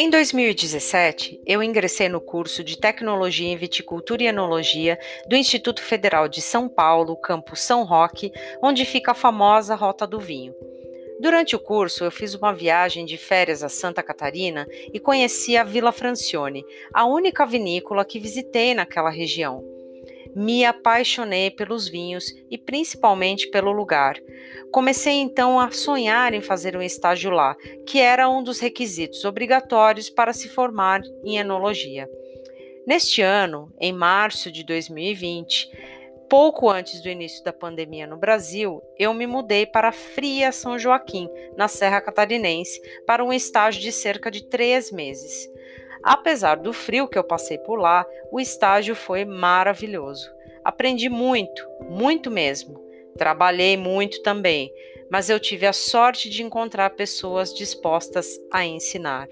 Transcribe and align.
Em 0.00 0.08
2017, 0.08 1.40
eu 1.44 1.60
ingressei 1.60 2.08
no 2.08 2.20
curso 2.20 2.62
de 2.62 2.78
Tecnologia 2.78 3.48
em 3.48 3.56
Viticultura 3.56 4.22
e 4.22 4.26
Enologia 4.26 4.96
do 5.26 5.34
Instituto 5.34 5.82
Federal 5.82 6.28
de 6.28 6.40
São 6.40 6.68
Paulo, 6.68 7.16
campus 7.16 7.62
São 7.62 7.82
Roque, 7.82 8.30
onde 8.62 8.84
fica 8.84 9.10
a 9.10 9.14
famosa 9.14 9.74
Rota 9.74 10.06
do 10.06 10.20
Vinho. 10.20 10.54
Durante 11.18 11.56
o 11.56 11.58
curso, 11.58 12.04
eu 12.04 12.12
fiz 12.12 12.32
uma 12.32 12.54
viagem 12.54 13.04
de 13.04 13.16
férias 13.16 13.64
a 13.64 13.68
Santa 13.68 14.00
Catarina 14.00 14.68
e 14.94 15.00
conheci 15.00 15.56
a 15.56 15.64
Vila 15.64 15.90
Francione, 15.90 16.64
a 16.94 17.04
única 17.04 17.44
vinícola 17.44 18.04
que 18.04 18.20
visitei 18.20 18.74
naquela 18.74 19.10
região 19.10 19.77
me 20.34 20.64
apaixonei 20.64 21.50
pelos 21.50 21.88
vinhos 21.88 22.32
e 22.50 22.56
principalmente 22.56 23.48
pelo 23.50 23.72
lugar. 23.72 24.16
Comecei 24.70 25.14
então 25.14 25.58
a 25.58 25.70
sonhar 25.70 26.34
em 26.34 26.40
fazer 26.40 26.76
um 26.76 26.82
estágio 26.82 27.30
lá, 27.30 27.56
que 27.86 28.00
era 28.00 28.28
um 28.28 28.42
dos 28.42 28.60
requisitos 28.60 29.24
obrigatórios 29.24 30.10
para 30.10 30.32
se 30.32 30.48
formar 30.48 31.00
em 31.24 31.38
enologia. 31.38 32.08
Neste 32.86 33.20
ano, 33.20 33.72
em 33.78 33.92
março 33.92 34.50
de 34.50 34.64
2020, 34.64 35.68
pouco 36.28 36.68
antes 36.68 37.00
do 37.02 37.08
início 37.08 37.42
da 37.42 37.52
pandemia 37.52 38.06
no 38.06 38.16
Brasil, 38.16 38.82
eu 38.98 39.12
me 39.14 39.26
mudei 39.26 39.66
para 39.66 39.92
Fria 39.92 40.52
São 40.52 40.78
Joaquim, 40.78 41.28
na 41.56 41.68
Serra 41.68 42.00
Catarinense, 42.00 42.80
para 43.06 43.24
um 43.24 43.32
estágio 43.32 43.80
de 43.80 43.92
cerca 43.92 44.30
de 44.30 44.48
três 44.48 44.90
meses. 44.90 45.48
Apesar 46.02 46.56
do 46.56 46.72
frio 46.72 47.08
que 47.08 47.18
eu 47.18 47.24
passei 47.24 47.58
por 47.58 47.76
lá, 47.78 48.06
o 48.30 48.40
estágio 48.40 48.94
foi 48.94 49.24
maravilhoso. 49.24 50.30
Aprendi 50.64 51.08
muito, 51.08 51.66
muito 51.88 52.30
mesmo. 52.30 52.80
Trabalhei 53.16 53.76
muito 53.76 54.22
também, 54.22 54.72
mas 55.10 55.28
eu 55.28 55.40
tive 55.40 55.66
a 55.66 55.72
sorte 55.72 56.28
de 56.28 56.42
encontrar 56.42 56.90
pessoas 56.90 57.52
dispostas 57.52 58.38
a 58.52 58.64
ensinar. 58.64 59.28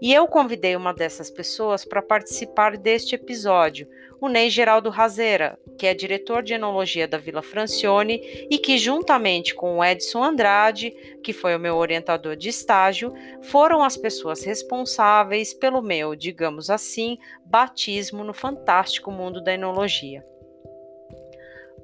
E 0.00 0.12
eu 0.12 0.26
convidei 0.26 0.74
uma 0.74 0.92
dessas 0.92 1.30
pessoas 1.30 1.84
para 1.84 2.02
participar 2.02 2.76
deste 2.76 3.14
episódio, 3.14 3.86
o 4.22 4.28
Ney 4.28 4.48
Geraldo 4.48 4.88
Razeira, 4.88 5.58
que 5.76 5.84
é 5.84 5.92
diretor 5.92 6.44
de 6.44 6.54
enologia 6.54 7.08
da 7.08 7.18
Vila 7.18 7.42
Francione 7.42 8.20
e 8.48 8.56
que, 8.56 8.78
juntamente 8.78 9.52
com 9.52 9.78
o 9.78 9.84
Edson 9.84 10.22
Andrade, 10.22 10.94
que 11.24 11.32
foi 11.32 11.56
o 11.56 11.58
meu 11.58 11.74
orientador 11.74 12.36
de 12.36 12.48
estágio, 12.48 13.12
foram 13.50 13.82
as 13.82 13.96
pessoas 13.96 14.44
responsáveis 14.44 15.52
pelo 15.52 15.82
meu, 15.82 16.14
digamos 16.14 16.70
assim, 16.70 17.18
batismo 17.44 18.22
no 18.22 18.32
fantástico 18.32 19.10
mundo 19.10 19.42
da 19.42 19.54
enologia. 19.54 20.24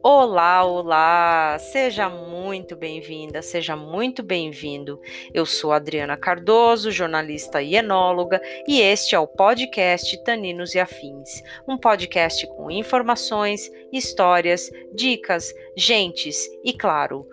Olá, 0.00 0.64
olá! 0.64 1.58
Seja 1.58 2.08
muito 2.08 2.76
bem-vinda, 2.76 3.42
seja 3.42 3.74
muito 3.74 4.22
bem-vindo. 4.22 5.00
Eu 5.34 5.44
sou 5.44 5.72
Adriana 5.72 6.16
Cardoso, 6.16 6.92
jornalista 6.92 7.60
e 7.60 7.74
enóloga, 7.74 8.40
e 8.68 8.80
este 8.80 9.16
é 9.16 9.18
o 9.18 9.26
podcast 9.26 10.22
Taninos 10.22 10.72
e 10.76 10.78
Afins, 10.78 11.42
um 11.66 11.76
podcast 11.76 12.46
com 12.46 12.70
informações, 12.70 13.68
histórias, 13.92 14.70
dicas, 14.94 15.52
gentes 15.76 16.48
e, 16.64 16.72
claro, 16.72 17.26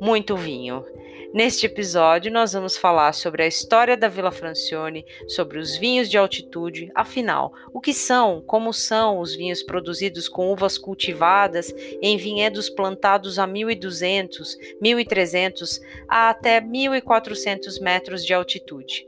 muito 0.00 0.36
vinho. 0.36 0.84
Neste 1.32 1.66
episódio, 1.66 2.32
nós 2.32 2.54
vamos 2.54 2.78
falar 2.78 3.12
sobre 3.12 3.42
a 3.42 3.46
história 3.46 3.98
da 3.98 4.08
Vila 4.08 4.30
Francione, 4.30 5.04
sobre 5.26 5.58
os 5.58 5.76
vinhos 5.76 6.08
de 6.08 6.16
altitude, 6.16 6.90
afinal, 6.94 7.52
o 7.70 7.82
que 7.82 7.92
são, 7.92 8.40
como 8.40 8.72
são 8.72 9.20
os 9.20 9.36
vinhos 9.36 9.62
produzidos 9.62 10.26
com 10.26 10.50
uvas 10.50 10.78
cultivadas 10.78 11.70
em 12.00 12.16
vinhedos 12.16 12.70
plantados 12.70 13.38
a 13.38 13.46
1.200, 13.46 14.56
1.300 14.82 15.80
a 16.08 16.30
até 16.30 16.62
1.400 16.62 17.78
metros 17.82 18.24
de 18.24 18.32
altitude. 18.32 19.06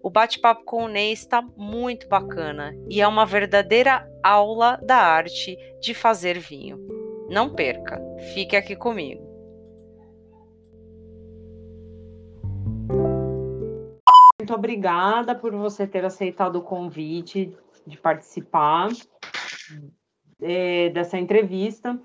O 0.00 0.08
bate-papo 0.08 0.64
com 0.64 0.84
o 0.84 0.88
Ney 0.88 1.12
está 1.12 1.42
muito 1.56 2.06
bacana 2.06 2.76
e 2.88 3.00
é 3.00 3.08
uma 3.08 3.26
verdadeira 3.26 4.08
aula 4.22 4.78
da 4.84 4.98
arte 4.98 5.58
de 5.80 5.92
fazer 5.94 6.38
vinho. 6.38 6.78
Não 7.28 7.52
perca, 7.52 8.00
fique 8.34 8.54
aqui 8.54 8.76
comigo. 8.76 9.25
Muito 14.46 14.54
obrigada 14.54 15.34
por 15.34 15.50
você 15.50 15.88
ter 15.88 16.04
aceitado 16.04 16.54
o 16.54 16.62
convite 16.62 17.52
de 17.84 17.98
participar 17.98 18.90
é, 20.40 20.88
dessa 20.90 21.18
entrevista. 21.18 21.98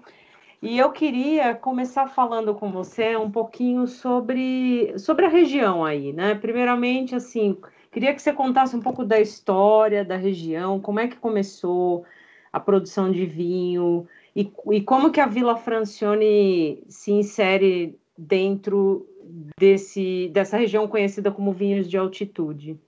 E 0.59 0.79
eu 0.79 0.91
queria 0.91 1.53
começar 1.53 2.07
falando 2.07 2.55
com 2.55 2.71
você 2.71 3.15
um 3.15 3.29
pouquinho 3.29 3.85
sobre, 3.85 4.91
sobre 4.97 5.27
a 5.27 5.29
região 5.29 5.85
aí, 5.85 6.11
né? 6.13 6.33
Primeiramente, 6.33 7.13
assim, 7.13 7.55
queria 7.91 8.11
que 8.11 8.19
você 8.19 8.33
contasse 8.33 8.75
um 8.75 8.81
pouco 8.81 9.05
da 9.05 9.19
história 9.19 10.03
da 10.03 10.15
região, 10.15 10.79
como 10.79 10.99
é 10.99 11.07
que 11.07 11.17
começou 11.17 12.03
a 12.51 12.59
produção 12.59 13.11
de 13.11 13.23
vinho 13.23 14.07
e, 14.35 14.51
e 14.71 14.81
como 14.81 15.11
que 15.11 15.19
a 15.19 15.27
Vila 15.27 15.57
Francione 15.57 16.83
se 16.87 17.11
insere 17.11 17.99
dentro 18.17 19.07
desse, 19.59 20.29
dessa 20.29 20.57
região 20.57 20.87
conhecida 20.87 21.31
como 21.31 21.53
vinhos 21.53 21.89
de 21.89 21.97
altitude? 21.97 22.79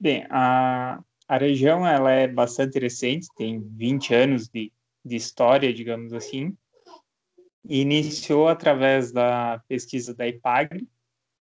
Bem, 0.00 0.26
a, 0.30 1.02
a 1.26 1.36
região 1.36 1.86
ela 1.86 2.10
é 2.12 2.28
bastante 2.28 2.78
recente, 2.78 3.28
tem 3.36 3.60
20 3.60 4.14
anos 4.14 4.48
de, 4.48 4.72
de 5.04 5.16
história, 5.16 5.72
digamos 5.72 6.12
assim, 6.12 6.56
iniciou 7.68 8.48
através 8.48 9.12
da 9.12 9.62
pesquisa 9.68 10.14
da 10.14 10.26
IPAGRE, 10.26 10.88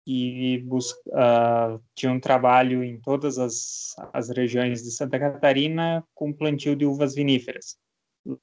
que 0.04 0.58
busca, 0.66 0.98
uh, 1.08 1.80
tinha 1.94 2.10
um 2.10 2.18
trabalho 2.18 2.82
em 2.82 2.98
todas 2.98 3.38
as, 3.38 3.94
as 4.12 4.30
regiões 4.30 4.82
de 4.82 4.90
Santa 4.90 5.18
Catarina 5.18 6.02
com 6.14 6.32
plantio 6.32 6.74
de 6.74 6.84
uvas 6.84 7.14
viníferas, 7.14 7.78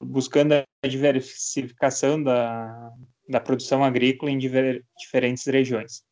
buscando 0.00 0.54
a 0.54 0.88
diversificação 0.88 2.22
da, 2.22 2.92
da 3.28 3.40
produção 3.40 3.84
agrícola 3.84 4.30
em 4.30 4.38
diver, 4.38 4.84
diferentes 4.98 5.44
regiões. 5.46 6.02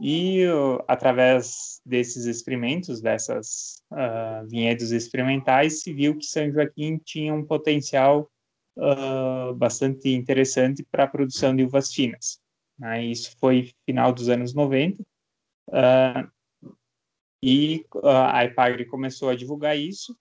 E 0.00 0.44
através 0.86 1.80
desses 1.84 2.26
experimentos, 2.26 3.00
dessas 3.00 3.82
uh, 3.90 4.46
vinhedos 4.46 4.92
experimentais, 4.92 5.82
se 5.82 5.92
viu 5.92 6.16
que 6.16 6.24
São 6.24 6.52
Joaquim 6.52 6.98
tinha 6.98 7.34
um 7.34 7.44
potencial 7.44 8.30
uh, 8.76 9.52
bastante 9.54 10.10
interessante 10.10 10.86
para 10.88 11.04
a 11.04 11.08
produção 11.08 11.56
de 11.56 11.64
uvas 11.64 11.92
finas. 11.92 12.40
Né? 12.78 13.06
Isso 13.06 13.36
foi 13.40 13.72
final 13.84 14.12
dos 14.12 14.28
anos 14.28 14.54
90, 14.54 15.02
uh, 15.02 16.30
e 17.42 17.84
a 18.04 18.44
IPAGRE 18.44 18.86
começou 18.86 19.28
a 19.28 19.36
divulgar 19.36 19.76
isso, 19.76 20.16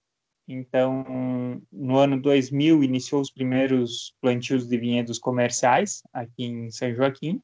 então, 0.48 1.62
no 1.72 1.98
ano 1.98 2.22
2000, 2.22 2.82
iniciou 2.82 3.20
os 3.20 3.30
primeiros 3.30 4.16
plantios 4.22 4.66
de 4.66 4.78
vinhedos 4.78 5.20
comerciais 5.20 6.02
aqui 6.14 6.46
em 6.46 6.72
São 6.72 6.94
Joaquim. 6.96 7.42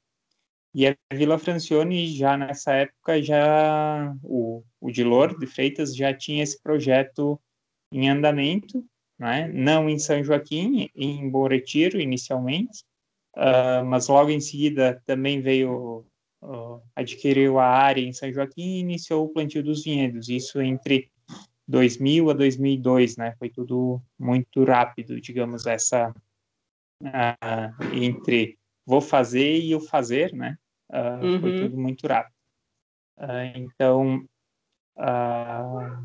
E 0.74 0.88
a 0.88 0.96
Vila 1.12 1.38
Francione, 1.38 2.08
já 2.08 2.38
nessa 2.38 2.74
época, 2.74 3.22
já 3.22 4.16
o, 4.24 4.64
o 4.80 4.90
Dilor 4.90 5.38
de 5.38 5.46
Freitas 5.46 5.96
já 5.96 6.14
tinha 6.14 6.42
esse 6.42 6.60
projeto 6.62 7.40
em 7.92 8.10
andamento, 8.10 8.84
né? 9.20 9.48
não 9.50 9.90
em 9.90 10.00
São 10.00 10.24
Joaquim, 10.24 10.90
em 10.96 11.30
Bom 11.30 11.48
Retiro, 11.48 12.00
inicialmente, 12.00 12.84
uh, 13.36 13.86
mas 13.86 14.08
logo 14.08 14.32
em 14.32 14.40
seguida 14.40 15.00
também 15.06 15.42
veio, 15.42 16.06
uh, 16.42 16.82
adquiriu 16.96 17.60
a 17.60 17.68
área 17.68 18.02
em 18.02 18.14
São 18.14 18.32
Joaquim 18.34 18.78
e 18.78 18.80
iniciou 18.80 19.26
o 19.26 19.30
plantio 19.30 19.62
dos 19.62 19.84
vinhedos, 19.84 20.30
isso 20.30 20.60
entre 20.60 21.12
2000 21.74 22.30
a 22.30 22.34
2002, 22.34 23.18
né? 23.18 23.34
Foi 23.40 23.50
tudo 23.50 24.00
muito 24.20 24.64
rápido, 24.64 25.20
digamos, 25.20 25.66
essa 25.66 26.14
uh, 27.02 27.96
entre 27.96 28.60
vou 28.86 29.02
fazer 29.02 29.60
e 29.60 29.74
o 29.74 29.80
fazer, 29.80 30.32
né? 30.34 30.56
Uh, 30.92 31.26
uhum. 31.26 31.42
Foi 31.42 31.60
tudo 31.62 31.76
muito 31.76 32.06
rápido. 32.06 32.36
Uh, 33.18 33.58
então, 33.58 34.24
a, 35.00 36.00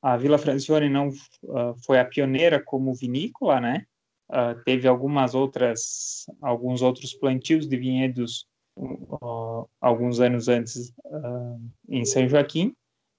a 0.00 0.16
Vila 0.16 0.38
Francione 0.38 0.88
não 0.88 1.10
foi 1.84 1.98
a 1.98 2.04
pioneira 2.04 2.62
como 2.62 2.94
vinícola, 2.94 3.60
né? 3.60 3.84
teve 4.64 4.86
algumas 4.86 5.34
outras, 5.34 6.26
alguns 6.40 6.82
outros 6.82 7.14
plantios 7.14 7.66
de 7.66 7.76
vinhedos 7.76 8.46
alguns 9.80 10.20
anos 10.20 10.48
antes 10.48 10.92
em 11.88 12.04
São 12.04 12.28
Joaquim, 12.28 12.76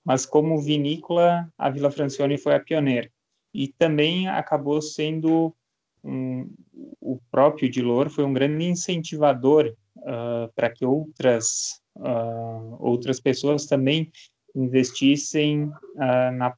mas 0.10 0.26
como 0.26 0.60
vinícola, 0.60 1.48
a 1.56 1.70
Vila 1.70 1.92
Francione 1.92 2.36
foi 2.36 2.56
a 2.56 2.60
pioneira. 2.60 3.12
E 3.54 3.68
também 3.68 4.28
acabou 4.28 4.82
sendo 4.82 5.56
um, 6.04 6.52
o 7.00 7.20
próprio 7.30 7.70
Dilor 7.70 8.10
foi 8.10 8.24
um 8.24 8.34
grande 8.34 8.66
incentivador 8.66 9.72
uh, 9.98 10.52
para 10.56 10.72
que 10.72 10.84
outras 10.84 11.80
uh, 11.96 12.76
outras 12.80 13.20
pessoas 13.20 13.68
também 13.68 14.12
investissem 14.56 15.66
uh, 15.66 16.32
na, 16.34 16.56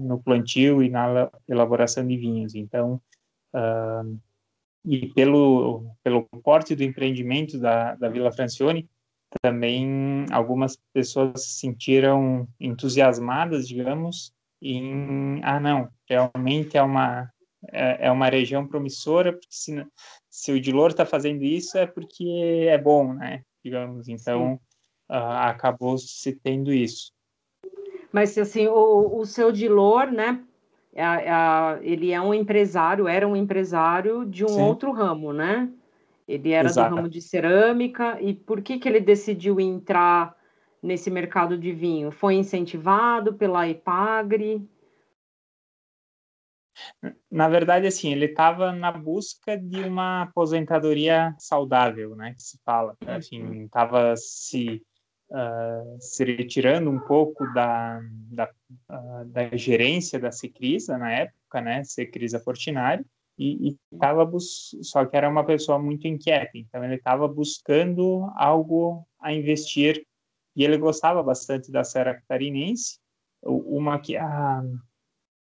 no 0.00 0.18
plantio 0.22 0.82
e 0.82 0.88
na 0.88 1.30
elaboração 1.46 2.06
de 2.06 2.16
vinhos. 2.16 2.54
Então, 2.54 2.98
e 4.86 5.08
pelo 5.08 5.90
pelo 6.02 6.24
porte 6.42 6.74
do 6.74 6.84
empreendimento 6.84 7.58
da, 7.58 7.96
da 7.96 8.08
Vila 8.08 8.32
Francione, 8.32 8.88
também 9.42 10.26
algumas 10.30 10.78
pessoas 10.92 11.44
se 11.44 11.60
sentiram 11.60 12.48
entusiasmadas, 12.58 13.68
digamos, 13.68 14.32
em 14.60 15.40
ah 15.44 15.60
não, 15.60 15.88
realmente 16.08 16.76
é 16.76 16.82
uma 16.82 17.30
é, 17.72 18.06
é 18.06 18.10
uma 18.10 18.28
região 18.28 18.66
promissora, 18.66 19.32
porque 19.32 19.48
se, 19.50 19.86
se 20.30 20.52
o 20.52 20.60
Dilor 20.60 20.90
está 20.90 21.04
fazendo 21.04 21.42
isso 21.42 21.76
é 21.76 21.86
porque 21.86 22.66
é 22.68 22.78
bom, 22.78 23.12
né? 23.14 23.42
Digamos, 23.64 24.08
então 24.08 24.54
uh, 25.10 25.14
acabou 25.14 25.98
se 25.98 26.32
tendo 26.32 26.72
isso. 26.72 27.12
Mas 28.12 28.36
assim, 28.38 28.66
o, 28.68 29.18
o 29.18 29.26
seu 29.26 29.52
Dilor, 29.52 30.10
né? 30.10 30.42
É, 30.94 31.02
é, 31.02 31.78
ele 31.82 32.12
é 32.12 32.20
um 32.20 32.32
empresário, 32.32 33.06
era 33.06 33.26
um 33.26 33.36
empresário 33.36 34.24
de 34.24 34.44
um 34.44 34.48
Sim. 34.48 34.62
outro 34.62 34.90
ramo, 34.92 35.32
né? 35.32 35.70
Ele 36.28 36.50
era 36.50 36.68
Exato. 36.68 36.90
do 36.90 36.96
ramo 36.96 37.08
de 37.08 37.22
cerâmica 37.22 38.20
e 38.20 38.34
por 38.34 38.60
que, 38.60 38.78
que 38.78 38.86
ele 38.86 39.00
decidiu 39.00 39.58
entrar 39.58 40.36
nesse 40.82 41.10
mercado 41.10 41.56
de 41.56 41.72
vinho? 41.72 42.10
Foi 42.10 42.34
incentivado 42.34 43.32
pela 43.34 43.66
Epagre? 43.66 44.68
Na 47.30 47.48
verdade, 47.48 47.86
assim, 47.86 48.12
ele 48.12 48.26
estava 48.26 48.72
na 48.72 48.92
busca 48.92 49.56
de 49.56 49.80
uma 49.80 50.22
aposentadoria 50.22 51.34
saudável, 51.38 52.14
né, 52.14 52.34
que 52.34 52.42
se 52.42 52.58
fala. 52.64 52.94
Assim, 53.06 53.64
estava 53.64 54.14
se 54.16 54.82
uh, 55.30 55.96
se 55.98 56.24
retirando 56.24 56.90
um 56.90 57.00
pouco 57.00 57.46
da, 57.52 58.00
da, 58.30 58.50
uh, 58.90 59.24
da 59.26 59.56
gerência 59.56 60.18
da 60.18 60.30
Secrisa 60.30 60.96
na 60.98 61.10
época, 61.10 61.60
né, 61.60 61.82
Secrisa 61.84 62.38
Fortinari, 62.38 63.04
e 63.38 63.78
estava 63.92 64.28
só 64.38 65.04
que 65.04 65.16
era 65.16 65.28
uma 65.28 65.44
pessoa 65.44 65.78
muito 65.78 66.08
inquieta, 66.08 66.50
então 66.54 66.84
ele 66.84 66.96
estava 66.96 67.28
buscando 67.28 68.28
algo 68.36 69.06
a 69.20 69.32
investir. 69.32 70.04
E 70.56 70.64
ele 70.64 70.76
gostava 70.76 71.22
bastante 71.22 71.70
da 71.70 71.84
Serra 71.84 72.14
Catarinense, 72.14 72.98
uma 73.42 74.00
que 74.00 74.16
a, 74.16 74.60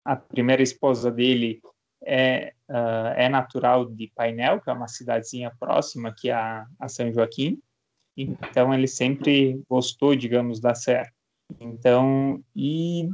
a 0.04 0.16
primeira 0.16 0.62
esposa 0.62 1.10
dele 1.10 1.60
é, 2.04 2.52
uh, 2.68 3.14
é 3.16 3.28
natural 3.28 3.86
de 3.86 4.12
Painel, 4.14 4.60
que 4.60 4.68
é 4.68 4.72
uma 4.74 4.88
cidadezinha 4.88 5.50
próxima 5.58 6.10
aqui 6.10 6.30
a, 6.30 6.66
a 6.78 6.88
São 6.88 7.10
Joaquim, 7.10 7.58
então 8.16 8.72
ele 8.72 8.86
sempre 8.86 9.62
gostou, 9.68 10.16
digamos, 10.16 10.60
da 10.60 10.74
Serra. 10.74 11.12
Então, 11.60 12.42
e 12.54 13.08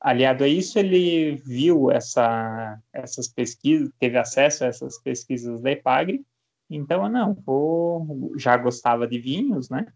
aliado 0.00 0.44
a 0.44 0.48
isso, 0.48 0.78
ele 0.78 1.36
viu 1.36 1.90
essa, 1.90 2.80
essas 2.92 3.28
pesquisas, 3.28 3.90
teve 3.98 4.16
acesso 4.16 4.64
a 4.64 4.68
essas 4.68 4.98
pesquisas 5.02 5.60
da 5.60 5.70
EPAGRE, 5.70 6.24
então, 6.70 7.08
não, 7.08 7.34
vou, 7.34 8.32
já 8.36 8.56
gostava 8.56 9.06
de 9.06 9.18
vinhos, 9.18 9.68
né? 9.68 9.92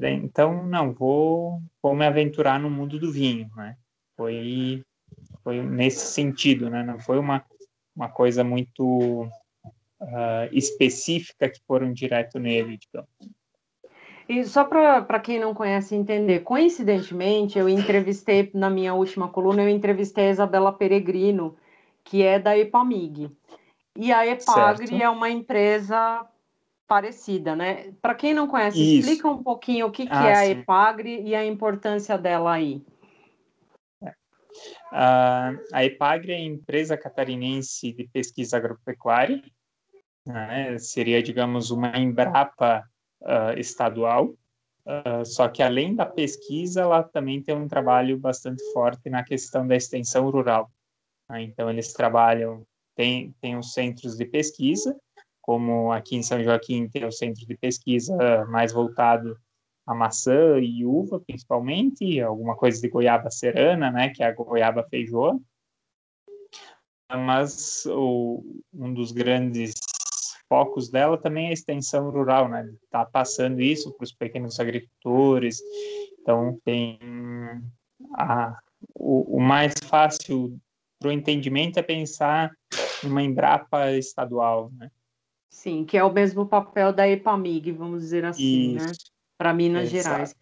Então, 0.00 0.64
não, 0.64 0.92
vou, 0.92 1.60
vou 1.82 1.96
me 1.96 2.06
aventurar 2.06 2.60
no 2.60 2.70
mundo 2.70 2.98
do 2.98 3.10
vinho, 3.10 3.50
né? 3.56 3.76
Foi, 4.16 4.84
foi 5.42 5.60
nesse 5.60 6.06
sentido, 6.12 6.70
né? 6.70 6.84
Não 6.84 7.00
foi 7.00 7.18
uma, 7.18 7.44
uma 7.94 8.08
coisa 8.08 8.44
muito 8.44 9.24
uh, 10.00 10.48
específica 10.52 11.50
que 11.50 11.60
foram 11.66 11.92
direto 11.92 12.38
nele, 12.38 12.78
digamos. 12.78 13.10
E 14.28 14.44
só 14.44 14.64
para 14.64 15.20
quem 15.20 15.38
não 15.38 15.54
conhece 15.54 15.94
entender, 15.94 16.40
coincidentemente, 16.40 17.58
eu 17.58 17.68
entrevistei, 17.68 18.50
na 18.54 18.70
minha 18.70 18.94
última 18.94 19.28
coluna, 19.28 19.62
eu 19.62 19.68
entrevistei 19.68 20.28
a 20.28 20.30
Isabela 20.30 20.72
Peregrino, 20.72 21.56
que 22.04 22.22
é 22.22 22.38
da 22.38 22.56
Epamig. 22.56 23.30
E 23.96 24.12
a 24.12 24.26
Epagre 24.26 24.86
certo. 24.86 25.02
é 25.02 25.08
uma 25.08 25.28
empresa 25.28 26.26
parecida, 26.86 27.56
né? 27.56 27.92
Para 28.00 28.14
quem 28.14 28.34
não 28.34 28.46
conhece, 28.46 28.78
Isso. 28.78 29.00
explica 29.00 29.28
um 29.28 29.42
pouquinho 29.42 29.86
o 29.86 29.90
que, 29.90 30.06
que 30.06 30.12
ah, 30.12 30.28
é 30.28 30.34
a 30.34 30.46
sim. 30.46 30.52
Epagre 30.52 31.22
e 31.22 31.34
a 31.34 31.44
importância 31.44 32.16
dela 32.16 32.52
aí. 32.52 32.84
Uh, 34.92 35.56
a 35.72 35.84
Epagre 35.84 36.32
é 36.32 36.36
a 36.36 36.40
empresa 36.40 36.96
catarinense 36.96 37.92
de 37.92 38.06
pesquisa 38.08 38.58
agropecuária, 38.58 39.42
né? 40.26 40.78
seria, 40.78 41.22
digamos, 41.22 41.70
uma 41.70 41.96
Embrapa 41.96 42.84
uh, 43.22 43.58
estadual, 43.58 44.34
uh, 44.86 45.24
só 45.24 45.48
que 45.48 45.62
além 45.62 45.94
da 45.94 46.06
pesquisa, 46.06 46.82
ela 46.82 47.02
também 47.02 47.42
tem 47.42 47.54
um 47.54 47.68
trabalho 47.68 48.18
bastante 48.18 48.62
forte 48.72 49.08
na 49.10 49.24
questão 49.24 49.66
da 49.66 49.76
extensão 49.76 50.30
rural. 50.30 50.70
Né? 51.28 51.42
Então, 51.42 51.70
eles 51.70 51.92
trabalham, 51.92 52.66
tem, 52.94 53.34
tem 53.40 53.56
os 53.56 53.72
centros 53.72 54.16
de 54.16 54.24
pesquisa, 54.24 54.96
como 55.40 55.90
aqui 55.92 56.16
em 56.16 56.22
São 56.22 56.42
Joaquim 56.42 56.88
tem 56.88 57.04
o 57.04 57.10
centro 57.10 57.44
de 57.44 57.56
pesquisa 57.56 58.16
mais 58.46 58.72
voltado 58.72 59.36
a 59.86 59.94
maçã 59.94 60.58
e 60.60 60.84
uva, 60.84 61.20
principalmente, 61.20 62.20
alguma 62.20 62.56
coisa 62.56 62.80
de 62.80 62.88
goiaba 62.88 63.30
serana, 63.30 63.90
né, 63.90 64.10
que 64.10 64.22
é 64.22 64.26
a 64.26 64.32
goiaba 64.32 64.86
feijoa. 64.88 65.38
Mas 67.10 67.84
o, 67.86 68.42
um 68.72 68.94
dos 68.94 69.12
grandes 69.12 69.74
focos 70.52 70.90
dela 70.90 71.16
também 71.16 71.46
é 71.46 71.48
a 71.48 71.54
extensão 71.54 72.10
rural, 72.10 72.46
né? 72.46 72.70
Tá 72.90 73.06
passando 73.06 73.62
isso 73.62 73.90
para 73.94 74.04
os 74.04 74.12
pequenos 74.12 74.60
agricultores. 74.60 75.62
Então 76.20 76.60
tem 76.62 76.98
a, 78.12 78.54
o, 78.94 79.38
o 79.38 79.40
mais 79.40 79.72
fácil 79.86 80.60
para 81.00 81.08
o 81.08 81.12
entendimento 81.12 81.78
é 81.78 81.82
pensar 81.82 82.52
numa 83.02 83.22
Embrapa 83.22 83.92
estadual, 83.92 84.70
né? 84.76 84.90
Sim, 85.48 85.86
que 85.86 85.96
é 85.96 86.04
o 86.04 86.12
mesmo 86.12 86.44
papel 86.44 86.92
da 86.92 87.08
EPAMIG, 87.08 87.72
vamos 87.72 88.02
dizer 88.02 88.26
assim, 88.26 88.74
né? 88.74 88.76
isso. 88.76 88.88
né? 88.88 88.92
Para 89.38 89.54
Minas 89.54 89.90
Exato. 89.90 90.02
Gerais. 90.02 90.36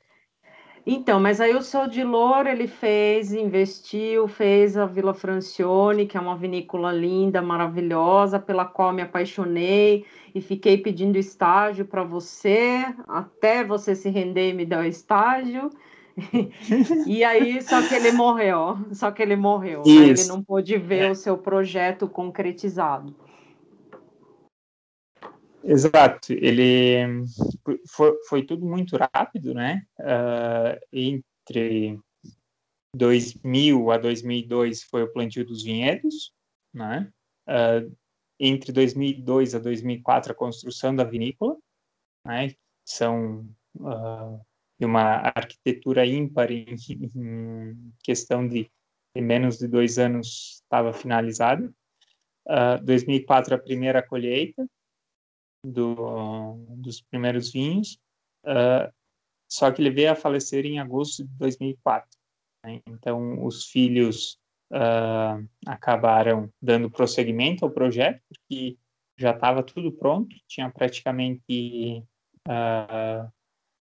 Então, 0.87 1.21
mas 1.21 1.41
aí 1.41 1.55
o 1.55 1.63
seu 1.63 1.87
Dilor, 1.87 2.47
ele 2.47 2.67
fez, 2.67 3.33
investiu, 3.33 4.27
fez 4.27 4.77
a 4.77 4.87
Vila 4.87 5.13
Francione, 5.13 6.07
que 6.07 6.17
é 6.17 6.21
uma 6.21 6.37
vinícola 6.37 6.91
linda, 6.91 7.43
maravilhosa, 7.43 8.39
pela 8.39 8.65
qual 8.65 8.93
me 8.93 9.03
apaixonei 9.03 10.05
e 10.35 10.41
fiquei 10.41 10.79
pedindo 10.79 11.19
estágio 11.19 11.85
para 11.85 12.03
você, 12.03 12.85
até 13.07 13.63
você 13.63 13.95
se 13.95 14.09
render 14.09 14.51
e 14.51 14.55
me 14.55 14.65
dar 14.65 14.83
o 14.83 14.87
estágio. 14.87 15.71
e 17.07 17.25
aí, 17.25 17.61
só 17.63 17.83
que 17.83 17.95
ele 17.95 18.13
morreu, 18.13 18.79
só 18.93 19.11
que 19.11 19.23
ele 19.23 19.37
morreu, 19.37 19.83
né? 19.87 19.93
ele 19.93 20.25
não 20.25 20.43
pôde 20.43 20.77
ver 20.77 21.05
é. 21.05 21.11
o 21.11 21.15
seu 21.15 21.37
projeto 21.37 22.09
concretizado. 22.09 23.15
Exato, 25.63 26.33
ele 26.33 27.25
foi, 27.89 28.17
foi 28.29 28.43
tudo 28.45 28.65
muito 28.65 28.97
rápido, 28.97 29.53
né? 29.53 29.87
Uh, 29.99 30.81
entre 30.93 31.99
2000 32.95 33.91
a 33.91 33.99
2002 33.99 34.85
foi 34.85 35.03
o 35.03 35.13
plantio 35.13 35.45
dos 35.47 35.63
vinhedos, 35.63 36.33
né? 36.73 37.13
Uh, 37.49 37.95
entre 38.39 38.73
2002 38.73 39.55
a 39.55 39.59
2004 39.59 40.33
a 40.33 40.35
construção 40.35 40.95
da 40.95 41.05
vinícola, 41.05 41.57
né? 42.27 42.55
São 42.85 43.47
uh, 43.77 44.41
de 44.79 44.87
uma 44.87 45.31
arquitetura 45.37 46.07
ímpar 46.07 46.51
em, 46.51 46.75
em 47.15 47.93
questão 48.03 48.49
de, 48.49 48.71
de, 49.15 49.21
menos 49.21 49.59
de 49.59 49.69
dois 49.69 49.99
anos 49.99 50.63
estava 50.63 50.93
finalizada. 50.93 51.73
Uh, 52.49 52.83
2004 52.83 53.55
a 53.55 53.59
primeira 53.59 54.03
colheita, 54.03 54.67
do, 55.65 56.65
dos 56.77 57.01
primeiros 57.01 57.53
vinhos, 57.53 57.99
uh, 58.45 58.93
só 59.49 59.71
que 59.71 59.83
ele 59.83 59.91
veio 59.91 60.13
a 60.13 60.17
falecer 60.17 60.65
em 60.65 60.79
agosto 60.79 61.25
de 61.25 61.31
2004. 61.39 62.09
Né? 62.65 62.81
Então, 62.87 63.45
os 63.45 63.67
filhos 63.67 64.39
uh, 64.73 65.47
acabaram 65.67 66.49
dando 66.61 66.91
prosseguimento 66.91 67.65
ao 67.65 67.71
projeto, 67.71 68.23
porque 68.29 68.77
já 69.19 69.33
estava 69.33 69.63
tudo 69.63 69.93
pronto, 69.93 70.35
tinha 70.47 70.71
praticamente 70.71 72.03
uh, 72.49 73.31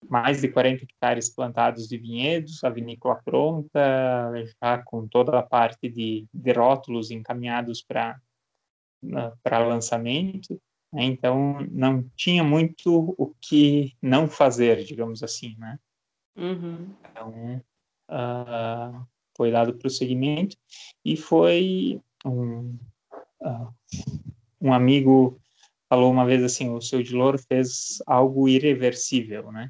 mais 0.07 0.41
de 0.41 0.47
40 0.47 0.83
hectares 0.83 1.33
plantados 1.33 1.87
de 1.87 1.97
vinhedos, 1.97 2.63
a 2.63 2.69
vinícola 2.69 3.19
pronta, 3.23 4.31
já 4.61 4.81
com 4.83 5.07
toda 5.07 5.37
a 5.37 5.43
parte 5.43 5.89
de, 5.89 6.27
de 6.31 6.51
rótulos 6.53 7.11
encaminhados 7.11 7.81
para 7.81 8.19
para 9.43 9.59
lançamento. 9.59 10.59
Né? 10.95 11.03
Então, 11.03 11.59
não 11.69 12.09
tinha 12.15 12.41
muito 12.41 13.13
o 13.17 13.35
que 13.41 13.93
não 14.01 14.29
fazer, 14.29 14.81
digamos 14.85 15.21
assim, 15.21 15.53
né? 15.57 15.77
Uhum. 16.37 16.95
Então, 17.11 17.61
uh, 18.09 19.05
foi 19.35 19.51
dado 19.51 19.77
prosseguimento 19.77 20.55
e 21.03 21.17
foi 21.17 22.01
um, 22.25 22.77
uh, 23.41 23.73
um 24.61 24.71
amigo 24.71 25.37
falou 25.89 26.09
uma 26.11 26.25
vez 26.25 26.41
assim, 26.43 26.69
o 26.69 26.81
seu 26.81 27.03
Dilor 27.03 27.37
fez 27.37 28.01
algo 28.07 28.47
irreversível, 28.47 29.51
né? 29.51 29.69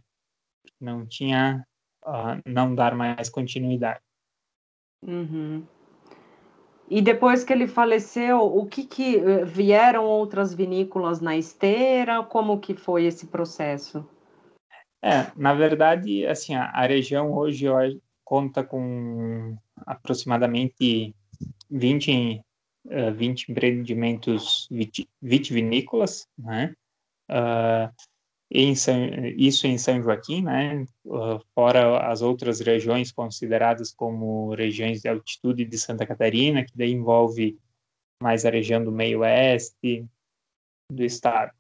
Não 0.80 1.08
tinha 1.08 1.66
uh, 2.04 2.40
não 2.46 2.76
dar 2.76 2.96
mais 2.96 3.30
continuidade. 3.30 4.00
Uhum. 5.02 5.66
E 6.90 7.02
depois 7.02 7.44
que 7.44 7.52
ele 7.52 7.68
faleceu, 7.68 8.40
o 8.42 8.66
que, 8.66 8.84
que 8.84 9.18
eh, 9.18 9.44
vieram 9.44 10.06
outras 10.06 10.54
vinícolas 10.54 11.20
na 11.20 11.36
esteira? 11.36 12.22
Como 12.24 12.60
que 12.60 12.76
foi 12.76 13.06
esse 13.06 13.28
processo? 13.28 14.08
É, 15.02 15.32
na 15.36 15.54
verdade, 15.54 16.26
assim, 16.26 16.56
a, 16.56 16.66
a 16.66 16.86
região 16.86 17.34
hoje 17.34 17.68
conta 18.24 18.64
com 18.64 19.56
aproximadamente 19.86 21.16
20, 21.70 22.42
uh, 22.86 23.14
20 23.14 23.52
empreendimentos 23.52 24.68
vitivinícolas, 25.22 26.28
né? 26.38 26.74
Uh, 27.30 27.92
em 28.50 28.74
isso 29.38 29.68
em 29.68 29.78
São 29.78 30.02
Joaquim, 30.02 30.44
né? 30.44 30.86
Uh, 31.04 31.40
fora 31.54 32.08
as 32.08 32.22
outras 32.22 32.60
regiões 32.60 33.12
consideradas 33.12 33.92
como 33.92 34.54
regiões 34.54 35.02
de 35.02 35.10
altitude 35.10 35.66
de 35.66 35.78
Santa 35.78 36.06
Catarina, 36.06 36.64
que 36.64 36.76
daí 36.76 36.92
envolve 36.92 37.58
mais 38.22 38.46
a 38.46 38.50
região 38.50 38.84
do 38.84 38.92
meio 38.92 39.20
oeste 39.20 40.06
do 40.92 41.04
estado 41.04 41.52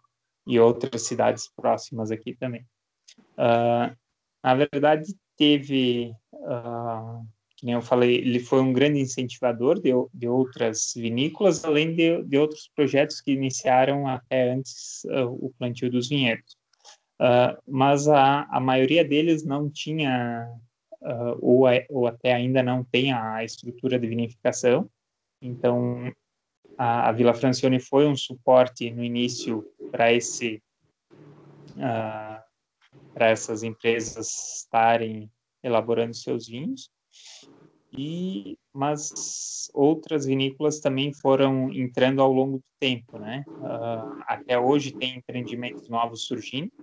e 0.47 0.59
outras 0.59 1.01
cidades 1.03 1.49
próximas 1.55 2.11
aqui 2.11 2.35
também. 2.35 2.65
Uh, 3.33 3.95
na 4.43 4.53
verdade, 4.53 5.15
teve, 5.35 6.13
uh, 6.33 7.25
que 7.57 7.65
nem 7.65 7.73
eu 7.73 7.81
falei, 7.81 8.15
ele 8.17 8.39
foi 8.39 8.61
um 8.61 8.71
grande 8.71 8.99
incentivador 8.99 9.81
de, 9.81 9.91
de 10.13 10.27
outras 10.27 10.93
vinícolas, 10.95 11.65
além 11.65 11.95
de, 11.95 12.23
de 12.23 12.37
outros 12.37 12.69
projetos 12.75 13.21
que 13.21 13.31
iniciaram 13.31 14.07
até 14.07 14.51
antes 14.51 15.03
uh, 15.05 15.27
o 15.29 15.51
plantio 15.57 15.89
dos 15.89 16.07
vinhedos. 16.07 16.55
Uh, 17.19 17.57
mas 17.67 18.07
a, 18.07 18.43
a 18.43 18.59
maioria 18.59 19.03
deles 19.03 19.45
não 19.45 19.69
tinha, 19.69 20.49
uh, 21.01 21.37
ou, 21.41 21.65
ou 21.89 22.07
até 22.07 22.33
ainda 22.33 22.61
não 22.61 22.83
tem 22.83 23.13
a 23.13 23.43
estrutura 23.43 23.97
de 23.97 24.07
vinificação. 24.07 24.89
Então, 25.41 26.11
a, 26.77 27.09
a 27.09 27.11
Vila 27.11 27.33
Francione 27.33 27.79
foi 27.79 28.05
um 28.05 28.15
suporte 28.15 28.91
no 28.91 29.03
início 29.03 29.65
para 29.91 30.11
esse 30.11 30.61
uh, 31.77 32.43
para 33.13 33.29
essas 33.29 33.63
empresas 33.63 34.57
estarem 34.57 35.31
elaborando 35.63 36.13
seus 36.13 36.47
vinhos. 36.47 36.89
E 37.97 38.57
mas 38.73 39.69
outras 39.73 40.25
vinícolas 40.25 40.81
também 40.81 41.13
foram 41.13 41.71
entrando 41.71 42.21
ao 42.21 42.31
longo 42.31 42.57
do 42.57 42.63
tempo, 42.77 43.17
né? 43.17 43.45
Uh, 43.47 44.21
até 44.27 44.59
hoje 44.59 44.91
tem 44.91 45.15
empreendimentos 45.15 45.87
novos 45.87 46.25
surgindo, 46.25 46.73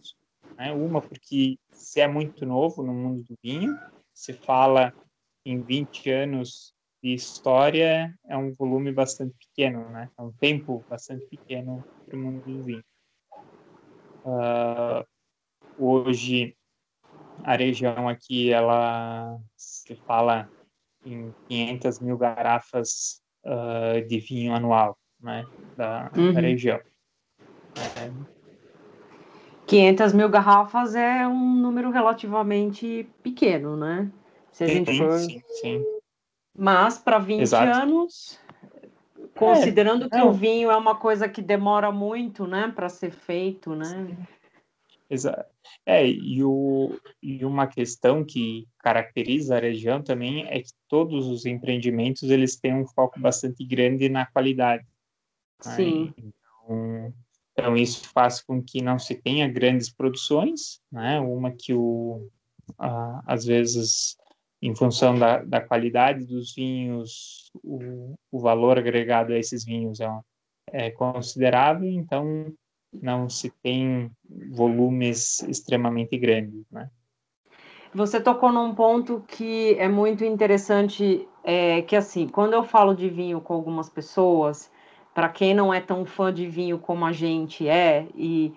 né? 0.57 0.73
Uma 0.73 1.01
porque 1.01 1.59
se 1.73 2.01
é 2.01 2.09
muito 2.09 2.47
novo 2.47 2.83
no 2.83 2.93
mundo 2.93 3.23
do 3.23 3.35
vinho, 3.43 3.77
se 4.15 4.33
fala 4.33 4.93
em 5.45 5.61
20 5.61 6.11
anos 6.11 6.75
de 7.03 7.13
história, 7.13 8.15
é 8.27 8.37
um 8.37 8.53
volume 8.53 8.93
bastante 8.93 9.35
pequeno, 9.37 9.89
né? 9.91 10.09
É 10.17 10.23
um 10.23 10.33
tempo 10.33 10.85
bastante 10.89 11.27
pequeno 11.27 11.85
para 12.07 12.17
o 12.17 12.21
mundo 12.21 12.45
do 12.45 12.63
vinho. 12.63 12.85
Uh, 14.25 15.05
hoje 15.77 16.57
a 17.43 17.57
região 17.57 18.09
aqui 18.09 18.53
ela 18.53 19.39
se 19.57 19.97
fala 19.97 20.49
em 21.05 21.35
500 21.49 21.99
mil 21.99 22.17
garrafas 22.17 23.21
uh, 23.45 24.07
de 24.07 24.21
vinho 24.21 24.55
anual, 24.55 24.97
né, 25.21 25.45
da, 25.77 26.11
uhum. 26.17 26.33
da 26.33 26.41
região. 26.41 26.81
É. 27.97 28.42
500 29.73 30.13
mil 30.13 30.29
garrafas 30.29 30.95
é 30.95 31.27
um 31.27 31.55
número 31.55 31.91
relativamente 31.91 33.09
pequeno, 33.23 33.75
né? 33.75 34.11
Se 34.51 34.65
a 34.65 34.67
sim, 34.67 34.75
gente 34.75 34.99
for... 34.99 35.19
sim, 35.19 35.43
sim. 35.49 35.85
Mas 36.55 36.99
para 36.99 37.19
20 37.19 37.41
Exato. 37.41 37.79
anos, 37.79 38.39
considerando 39.35 40.05
é, 40.05 40.09
que 40.11 40.21
o 40.21 40.31
vinho 40.31 40.71
é 40.71 40.77
uma 40.77 40.95
coisa 40.95 41.27
que 41.27 41.41
demora 41.41 41.91
muito, 41.91 42.47
né, 42.47 42.71
para 42.75 42.91
ser 42.91 43.13
feito, 43.13 43.75
né? 43.75 44.15
Exato. 45.09 45.51
É, 45.87 46.07
e, 46.07 46.45
o, 46.45 46.95
e 47.23 47.43
uma 47.43 47.67
questão 47.67 48.23
que 48.23 48.69
caracteriza 48.79 49.57
a 49.57 49.61
região 49.61 50.03
também 50.03 50.45
é 50.49 50.61
que 50.61 50.71
todos 50.87 51.27
os 51.27 51.47
empreendimentos 51.47 52.25
eles 52.25 52.57
têm 52.57 52.75
um 52.75 52.87
foco 52.87 53.19
bastante 53.19 53.65
grande 53.65 54.11
na 54.11 54.27
qualidade. 54.27 54.85
Né? 55.65 55.73
Sim. 55.77 56.15
Então, 56.15 56.33
então, 57.53 57.77
isso 57.77 58.09
faz 58.09 58.41
com 58.41 58.63
que 58.63 58.83
não 58.83 58.99
se 58.99 59.15
tenha 59.15 59.47
grandes 59.47 59.91
produções, 59.91 60.81
né? 60.91 61.21
Uma 61.21 61.51
que 61.53 61.75
o, 61.75 62.29
às 63.27 63.45
vezes, 63.45 64.17
em 64.61 64.75
função 64.75 65.19
da, 65.19 65.43
da 65.43 65.61
qualidade 65.61 66.25
dos 66.25 66.55
vinhos, 66.55 67.51
o, 67.63 68.15
o 68.31 68.41
valor 68.41 68.79
agregado 68.79 69.33
a 69.33 69.39
esses 69.39 69.65
vinhos 69.65 70.01
é, 70.01 70.09
é 70.73 70.91
considerável, 70.91 71.89
então 71.89 72.53
não 72.93 73.29
se 73.29 73.51
tem 73.63 74.11
volumes 74.51 75.43
extremamente 75.43 76.17
grandes, 76.19 76.65
né? 76.71 76.91
Você 77.95 78.19
tocou 78.19 78.51
num 78.51 78.75
ponto 78.75 79.23
que 79.29 79.75
é 79.75 79.87
muito 79.87 80.25
interessante, 80.25 81.29
é, 81.45 81.83
que 81.83 81.95
assim, 81.95 82.27
quando 82.27 82.55
eu 82.55 82.65
falo 82.65 82.95
de 82.95 83.11
vinho 83.11 83.39
com 83.43 83.53
algumas 83.53 83.91
pessoas, 83.91 84.71
para 85.15 85.29
quem 85.29 85.55
não 85.55 85.73
é 85.73 85.81
tão 85.81 86.05
fã 86.05 86.33
de 86.33 86.47
vinho 86.47 86.79
como 86.79 87.05
a 87.05 87.13
gente 87.13 87.69
é, 87.69 88.07
e, 88.15 88.55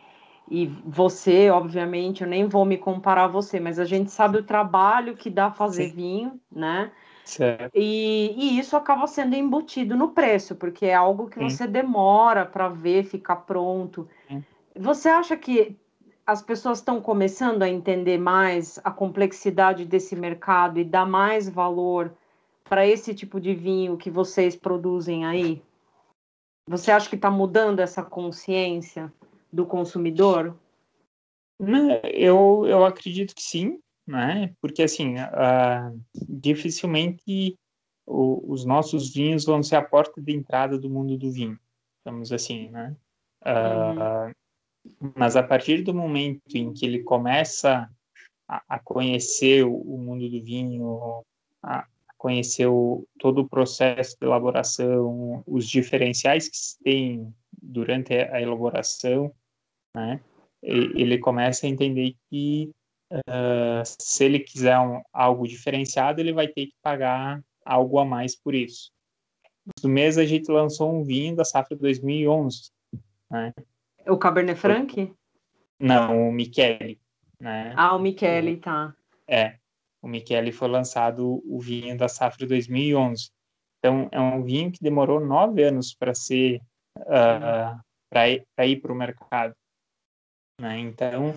e 0.49 0.67
você, 0.67 1.49
obviamente, 1.49 2.23
eu 2.23 2.29
nem 2.29 2.47
vou 2.47 2.65
me 2.65 2.77
comparar 2.77 3.25
a 3.25 3.27
você, 3.27 3.59
mas 3.59 3.79
a 3.79 3.85
gente 3.85 4.11
sabe 4.11 4.37
o 4.37 4.43
trabalho 4.43 5.15
que 5.15 5.29
dá 5.29 5.51
fazer 5.51 5.89
Sim. 5.89 5.95
vinho, 5.95 6.39
né? 6.51 6.91
Certo. 7.25 7.71
E, 7.73 8.35
e, 8.37 8.59
isso 8.59 8.77
acaba 8.77 9.07
sendo 9.07 9.35
embutido 9.35 9.95
no 9.95 10.09
preço, 10.09 10.55
porque 10.55 10.85
é 10.85 10.93
algo 10.93 11.27
que 11.27 11.39
Sim. 11.39 11.49
você 11.49 11.67
demora 11.67 12.45
para 12.45 12.69
ver 12.69 13.03
ficar 13.03 13.37
pronto. 13.37 14.07
Sim. 14.27 14.43
Você 14.77 15.09
acha 15.09 15.35
que 15.35 15.75
as 16.25 16.41
pessoas 16.41 16.79
estão 16.79 17.01
começando 17.01 17.63
a 17.63 17.69
entender 17.69 18.17
mais 18.17 18.79
a 18.83 18.91
complexidade 18.91 19.85
desse 19.85 20.15
mercado 20.15 20.79
e 20.79 20.83
dar 20.83 21.05
mais 21.05 21.49
valor 21.49 22.13
para 22.63 22.85
esse 22.85 23.13
tipo 23.13 23.39
de 23.39 23.53
vinho 23.53 23.97
que 23.97 24.09
vocês 24.09 24.55
produzem 24.55 25.25
aí? 25.25 25.61
Você 26.67 26.91
acha 26.91 27.09
que 27.09 27.15
está 27.15 27.29
mudando 27.29 27.79
essa 27.79 28.03
consciência 28.03 29.13
do 29.51 29.65
consumidor? 29.65 30.57
Eu, 32.03 32.65
eu 32.67 32.85
acredito 32.85 33.35
que 33.35 33.41
sim, 33.41 33.79
né? 34.05 34.53
Porque 34.59 34.83
assim, 34.83 35.15
uh, 35.15 36.01
dificilmente 36.27 37.57
o, 38.05 38.51
os 38.51 38.65
nossos 38.65 39.13
vinhos 39.13 39.45
vão 39.45 39.63
ser 39.63 39.77
a 39.77 39.81
porta 39.81 40.21
de 40.21 40.33
entrada 40.33 40.77
do 40.77 40.89
mundo 40.89 41.17
do 41.17 41.31
vinho, 41.31 41.59
digamos 42.03 42.31
assim, 42.31 42.69
né? 42.69 42.95
Uh, 43.43 44.27
uhum. 44.27 45.11
Mas 45.15 45.35
a 45.35 45.43
partir 45.43 45.81
do 45.81 45.93
momento 45.93 46.55
em 46.55 46.73
que 46.73 46.85
ele 46.85 47.03
começa 47.03 47.89
a, 48.47 48.63
a 48.67 48.79
conhecer 48.79 49.65
o, 49.65 49.75
o, 49.75 49.97
mundo 49.97 50.29
do 50.29 50.43
vinho, 50.43 51.23
a, 51.63 51.87
o, 52.67 53.07
todo 53.19 53.41
o 53.41 53.49
processo 53.49 54.17
de 54.19 54.25
elaboração, 54.25 55.43
os 55.45 55.67
diferenciais 55.67 56.49
que 56.49 56.57
se 56.57 56.79
tem 56.83 57.33
durante 57.61 58.13
a 58.13 58.41
elaboração, 58.41 59.33
né? 59.95 60.19
Ele 60.61 61.19
começa 61.19 61.65
a 61.65 61.69
entender 61.69 62.15
que 62.29 62.71
uh, 63.11 63.83
se 63.85 64.23
ele 64.23 64.39
quiser 64.39 64.79
um, 64.79 65.01
algo 65.13 65.47
diferenciado, 65.47 66.19
ele 66.19 66.33
vai 66.33 66.47
ter 66.47 66.67
que 66.67 66.75
pagar 66.81 67.43
algo 67.63 67.99
a 67.99 68.05
mais 68.05 68.35
por 68.35 68.55
isso. 68.55 68.91
No 69.83 69.89
mês 69.89 70.17
a 70.17 70.25
gente 70.25 70.51
lançou 70.51 70.91
um 70.93 71.03
vinho 71.03 71.35
da 71.35 71.45
safra 71.45 71.77
2011, 71.77 72.71
né? 73.29 73.53
O 74.07 74.17
Cabernet 74.17 74.59
Franc? 74.59 75.13
Não, 75.79 76.29
o 76.29 76.31
Michele, 76.31 76.99
né? 77.39 77.73
Ah, 77.75 77.95
o 77.95 77.99
Michele, 77.99 78.57
tá. 78.57 78.95
É, 79.27 79.57
o 80.05 80.07
Michele 80.07 80.51
foi 80.51 80.67
lançado 80.67 81.41
o 81.43 81.59
vinho 81.59 81.97
da 81.97 82.07
safra 82.07 82.45
2011. 82.45 83.31
Então, 83.79 84.07
é 84.11 84.21
um 84.21 84.43
vinho 84.43 84.71
que 84.71 84.79
demorou 84.79 85.19
nove 85.19 85.63
anos 85.63 85.95
para 85.95 86.13
ser 86.13 86.61
uh, 86.99 87.81
para 88.07 88.67
ir 88.67 88.81
para 88.81 88.93
o 88.93 88.95
mercado. 88.95 89.55
Né? 90.61 90.77
Então, 90.77 91.33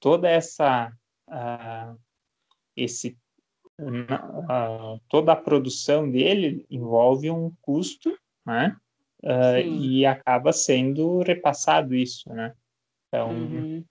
toda 0.00 0.28
essa 0.28 0.92
uh, 1.28 1.96
esse 2.76 3.16
uh, 3.80 5.00
toda 5.08 5.32
a 5.32 5.36
produção 5.36 6.10
dele 6.10 6.66
envolve 6.68 7.30
um 7.30 7.54
custo, 7.62 8.18
né? 8.44 8.76
E 9.64 10.04
acaba 10.04 10.52
sendo 10.52 11.20
repassado 11.20 11.94
isso, 11.94 12.28
né? 12.30 12.52
Então, 13.06 13.30
uhum. 13.30 13.84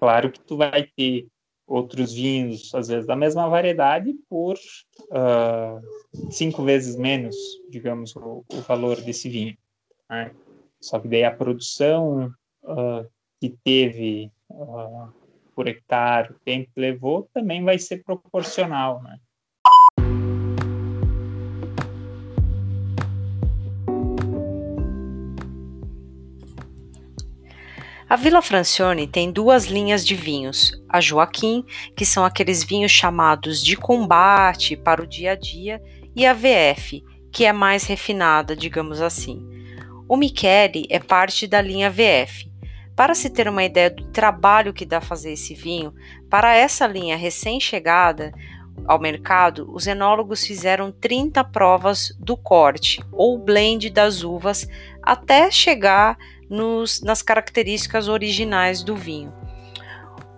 claro 0.00 0.32
que 0.32 0.40
tu 0.40 0.56
vai 0.56 0.82
ter 0.82 1.28
outros 1.66 2.12
vinhos, 2.12 2.74
às 2.74 2.88
vezes 2.88 3.06
da 3.06 3.16
mesma 3.16 3.48
variedade, 3.48 4.14
por 4.28 4.56
cinco 6.30 6.62
vezes 6.62 6.96
menos, 6.96 7.36
digamos, 7.68 8.14
o, 8.14 8.44
o 8.52 8.60
valor 8.60 9.00
desse 9.00 9.28
vinho. 9.28 9.56
Né? 10.08 10.30
Só 10.80 10.98
que 11.00 11.08
daí 11.08 11.24
a 11.24 11.34
produção 11.34 12.32
uh, 12.62 13.08
que 13.40 13.50
teve 13.64 14.30
uh, 14.50 15.12
por 15.54 15.66
hectare, 15.66 16.32
o 16.32 16.38
tempo 16.44 16.70
que 16.72 16.80
levou, 16.80 17.28
também 17.32 17.64
vai 17.64 17.78
ser 17.78 18.04
proporcional, 18.04 19.02
né? 19.02 19.18
A 28.08 28.14
Vila 28.14 28.40
Francione 28.40 29.08
tem 29.08 29.32
duas 29.32 29.64
linhas 29.64 30.06
de 30.06 30.14
vinhos: 30.14 30.70
a 30.88 31.00
Joaquim, 31.00 31.64
que 31.96 32.06
são 32.06 32.24
aqueles 32.24 32.62
vinhos 32.62 32.92
chamados 32.92 33.60
de 33.60 33.76
combate 33.76 34.76
para 34.76 35.02
o 35.02 35.06
dia 35.06 35.32
a 35.32 35.34
dia, 35.34 35.82
e 36.14 36.24
a 36.24 36.32
VF, 36.32 37.02
que 37.32 37.44
é 37.44 37.52
mais 37.52 37.84
refinada, 37.84 38.54
digamos 38.54 39.00
assim. 39.00 39.44
O 40.08 40.16
Michele 40.16 40.86
é 40.88 41.00
parte 41.00 41.48
da 41.48 41.60
linha 41.60 41.90
VF. 41.90 42.48
Para 42.94 43.12
se 43.12 43.28
ter 43.28 43.48
uma 43.48 43.64
ideia 43.64 43.90
do 43.90 44.04
trabalho 44.04 44.72
que 44.72 44.86
dá 44.86 45.00
fazer 45.00 45.32
esse 45.32 45.52
vinho, 45.52 45.92
para 46.30 46.54
essa 46.54 46.86
linha 46.86 47.16
recém-chegada 47.16 48.32
ao 48.86 49.00
mercado, 49.00 49.68
os 49.74 49.86
enólogos 49.86 50.46
fizeram 50.46 50.92
30 50.92 51.42
provas 51.44 52.16
do 52.20 52.36
corte 52.36 53.02
ou 53.10 53.36
blend 53.36 53.90
das 53.90 54.22
uvas 54.22 54.66
até 55.02 55.50
chegar 55.50 56.16
nos, 56.48 57.02
nas 57.02 57.22
características 57.22 58.08
originais 58.08 58.82
do 58.82 58.94
vinho. 58.96 59.32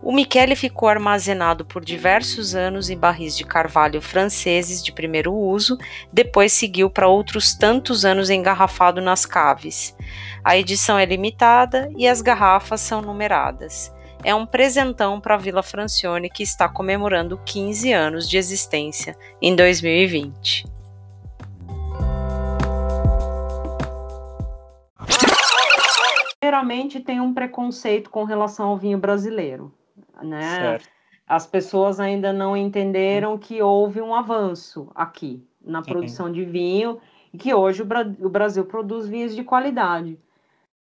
O 0.00 0.12
Michele 0.12 0.54
ficou 0.54 0.88
armazenado 0.88 1.64
por 1.64 1.84
diversos 1.84 2.54
anos 2.54 2.88
em 2.88 2.96
barris 2.96 3.36
de 3.36 3.44
carvalho 3.44 4.00
franceses 4.00 4.82
de 4.82 4.92
primeiro 4.92 5.34
uso, 5.34 5.76
depois 6.12 6.52
seguiu 6.52 6.88
para 6.88 7.08
outros 7.08 7.54
tantos 7.54 8.04
anos 8.04 8.30
engarrafado 8.30 9.00
nas 9.00 9.26
caves. 9.26 9.96
A 10.44 10.56
edição 10.56 10.98
é 10.98 11.04
limitada 11.04 11.90
e 11.96 12.06
as 12.06 12.22
garrafas 12.22 12.80
são 12.80 13.02
numeradas. 13.02 13.92
É 14.24 14.34
um 14.34 14.46
presentão 14.46 15.20
para 15.20 15.34
a 15.34 15.38
Vila 15.38 15.62
Francione 15.62 16.30
que 16.30 16.42
está 16.42 16.68
comemorando 16.68 17.40
15 17.44 17.92
anos 17.92 18.28
de 18.28 18.36
existência 18.36 19.16
em 19.42 19.54
2020. 19.54 20.77
Geralmente 26.42 27.00
tem 27.00 27.21
um 27.21 27.35
preconceito 27.35 28.11
com 28.11 28.25
relação 28.25 28.68
ao 28.68 28.76
vinho 28.76 28.99
brasileiro, 28.99 29.75
né? 30.23 30.42
Certo. 30.42 30.88
As 31.26 31.47
pessoas 31.47 32.00
ainda 32.00 32.33
não 32.33 32.57
entenderam 32.57 33.37
que 33.37 33.61
houve 33.61 34.00
um 34.00 34.14
avanço 34.14 34.90
aqui 34.95 35.47
na 35.61 35.83
produção 35.83 36.33
de 36.33 36.45
vinho 36.45 36.99
e 37.33 37.37
que 37.37 37.52
hoje 37.52 37.83
o 37.83 38.28
Brasil 38.30 38.64
produz 38.64 39.07
vinhos 39.07 39.37
de 39.37 39.45
qualidade. 39.45 40.18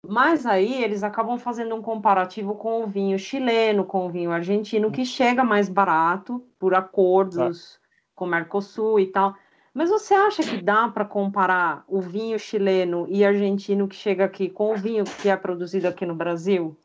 Mas 0.04 0.48
aí 0.48 0.84
eles 0.84 1.04
acabam 1.04 1.38
fazendo 1.38 1.76
um 1.76 1.82
comparativo 1.82 2.56
com 2.56 2.84
o 2.84 2.88
vinho 2.88 3.20
chileno, 3.20 3.86
com 3.86 4.08
o 4.08 4.10
vinho 4.10 4.32
argentino, 4.32 4.92
que 4.92 5.06
chega 5.06 5.44
mais 5.44 5.70
barato 5.70 6.44
por 6.58 6.74
acordos 6.74 7.80
com 8.16 8.26
o 8.26 8.28
Mercosul 8.28 9.00
e 9.00 9.06
tal. 9.08 9.36
Mas 9.74 9.90
você 9.90 10.14
acha 10.14 10.44
que 10.44 10.62
dá 10.62 10.90
para 10.90 11.06
comparar 11.06 11.86
o 11.88 12.02
vinho 12.02 12.38
chileno 12.38 13.06
e 13.10 13.24
argentino 13.24 13.88
que 13.88 13.96
chega 13.96 14.26
aqui 14.26 14.50
com 14.50 14.74
o 14.74 14.78
vinho 14.78 15.06
que 15.22 15.30
é 15.30 15.38
produzido 15.38 15.88
aqui 15.88 16.06
no 16.06 16.16
Brasil? 16.16 16.78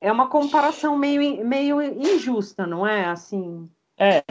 É 0.00 0.10
uma 0.10 0.28
comparação 0.28 0.96
meio, 0.96 1.44
meio 1.44 1.82
injusta, 1.82 2.66
não 2.66 2.86
é? 2.86 3.06
Assim. 3.06 3.68
É, 3.98 4.24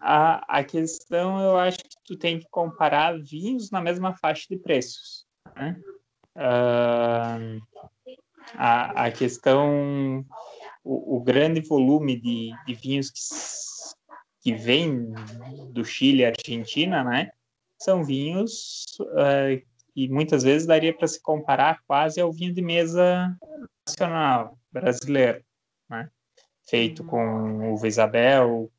a, 0.00 0.58
a 0.58 0.64
questão 0.64 1.40
eu 1.40 1.56
acho 1.56 1.78
que 1.78 1.96
tu 2.04 2.16
tem 2.16 2.40
que 2.40 2.46
comparar 2.50 3.18
vinhos 3.18 3.70
na 3.70 3.80
mesma 3.80 4.14
faixa 4.14 4.46
de 4.50 4.58
preços. 4.58 5.24
Né? 5.56 5.80
Uh, 6.36 7.62
a, 8.54 9.06
a 9.06 9.10
questão, 9.10 10.24
o, 10.84 11.16
o 11.16 11.20
grande 11.20 11.60
volume 11.60 12.20
de, 12.20 12.50
de 12.66 12.74
vinhos 12.74 13.10
que 13.10 13.20
que 14.40 14.54
vem 14.54 15.12
do 15.72 15.84
Chile 15.84 16.22
e 16.22 16.26
Argentina, 16.26 17.02
né? 17.04 17.30
São 17.80 18.04
vinhos 18.04 18.84
uh, 19.00 19.62
que 19.94 20.08
muitas 20.08 20.42
vezes 20.42 20.66
daria 20.66 20.94
para 20.94 21.06
se 21.06 21.20
comparar 21.20 21.82
quase 21.86 22.20
ao 22.20 22.32
vinho 22.32 22.54
de 22.54 22.62
mesa 22.62 23.36
nacional 23.86 24.58
brasileiro, 24.70 25.42
né? 25.88 26.10
Feito 26.68 27.02
uhum. 27.02 27.08
com 27.08 27.72
uva 27.72 27.88
Isabel, 27.88 28.70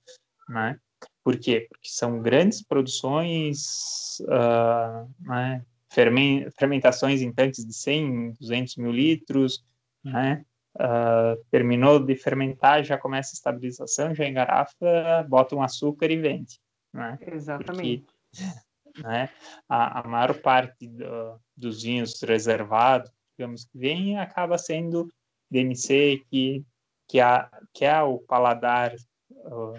né? 0.48 0.80
Por 1.24 1.38
quê? 1.38 1.67
Porque 1.69 1.89
são 1.89 2.22
grandes 2.22 2.62
produções, 2.62 4.19
uh, 4.22 5.10
né? 5.19 5.63
fermentações 5.89 7.22
em 7.22 7.34
tanques 7.34 7.65
de 7.65 7.74
100, 7.74 8.34
200 8.39 8.76
mil 8.78 8.91
litros, 8.91 9.65
né? 10.04 10.45
Uh, 10.75 11.43
terminou 11.49 11.99
de 11.99 12.15
fermentar, 12.15 12.84
já 12.84 12.97
começa 12.97 13.32
a 13.32 13.34
estabilização, 13.34 14.13
já 14.13 14.27
engarafa, 14.27 15.25
bota 15.27 15.55
um 15.55 15.63
açúcar 15.63 16.12
e 16.12 16.17
vende. 16.17 16.60
Né? 16.93 17.17
Exatamente. 17.21 18.05
Porque, 18.32 19.01
né, 19.01 19.29
a, 19.67 19.99
a 19.99 20.08
maior 20.08 20.39
parte 20.41 20.88
do, 20.88 21.39
dos 21.55 21.84
vinhos 21.84 22.21
reservados, 22.21 23.12
digamos 23.38 23.65
que 23.65 23.77
vem, 23.77 24.17
acaba 24.19 24.58
sendo 24.58 25.08
DMC, 25.49 26.23
que, 26.29 26.63
que, 27.08 27.19
há, 27.19 27.49
que 27.73 27.86
é 27.86 28.01
o 28.01 28.19
paladar 28.19 28.93
uh, 29.32 29.73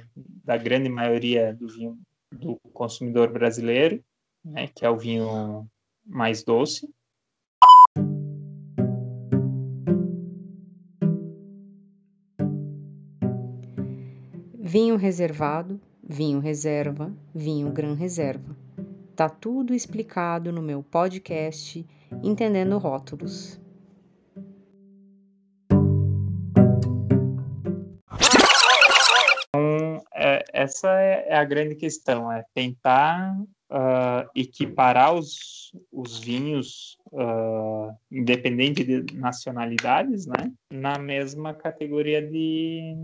da 0.45 0.57
grande 0.57 0.89
maioria 0.89 1.55
do 1.55 1.69
vinho 1.69 1.99
do 2.33 2.57
consumidor 2.73 3.33
brasileiro, 3.33 4.03
né, 4.45 4.69
que 4.69 4.85
é 4.85 4.91
o 4.91 4.97
vinho 4.97 5.69
mais 6.05 6.43
doce, 6.43 6.89
vinho 14.71 14.95
reservado, 14.95 15.81
vinho 16.01 16.39
reserva, 16.39 17.13
vinho 17.35 17.73
gran 17.73 17.95
reserva. 17.95 18.57
Tá 19.17 19.29
tudo 19.29 19.75
explicado 19.75 20.53
no 20.53 20.63
meu 20.63 20.81
podcast 20.81 21.85
Entendendo 22.23 22.79
Rótulos. 22.79 23.61
Então, 29.49 30.05
é, 30.15 30.45
essa 30.53 30.89
é 30.89 31.35
a 31.35 31.45
grande 31.45 31.75
questão, 31.75 32.31
é 32.31 32.45
tentar 32.55 33.37
uh, 33.41 34.31
equiparar 34.37 35.17
os, 35.17 35.73
os 35.91 36.21
vinhos, 36.21 36.97
uh, 37.07 37.93
independente 38.09 38.85
de 38.85 39.17
nacionalidades, 39.17 40.27
né, 40.27 40.53
na 40.73 40.97
mesma 40.97 41.53
categoria 41.55 42.23
de, 42.23 42.95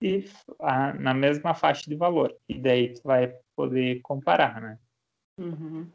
e 0.00 0.24
a, 0.60 0.92
na 0.94 1.14
mesma 1.14 1.54
faixa 1.54 1.88
de 1.88 1.96
valor. 1.96 2.34
E 2.48 2.58
daí 2.58 2.92
tu 2.92 3.02
vai 3.04 3.34
poder 3.54 4.00
comparar, 4.02 4.60
né? 4.60 4.78
Uhum. 5.38 5.86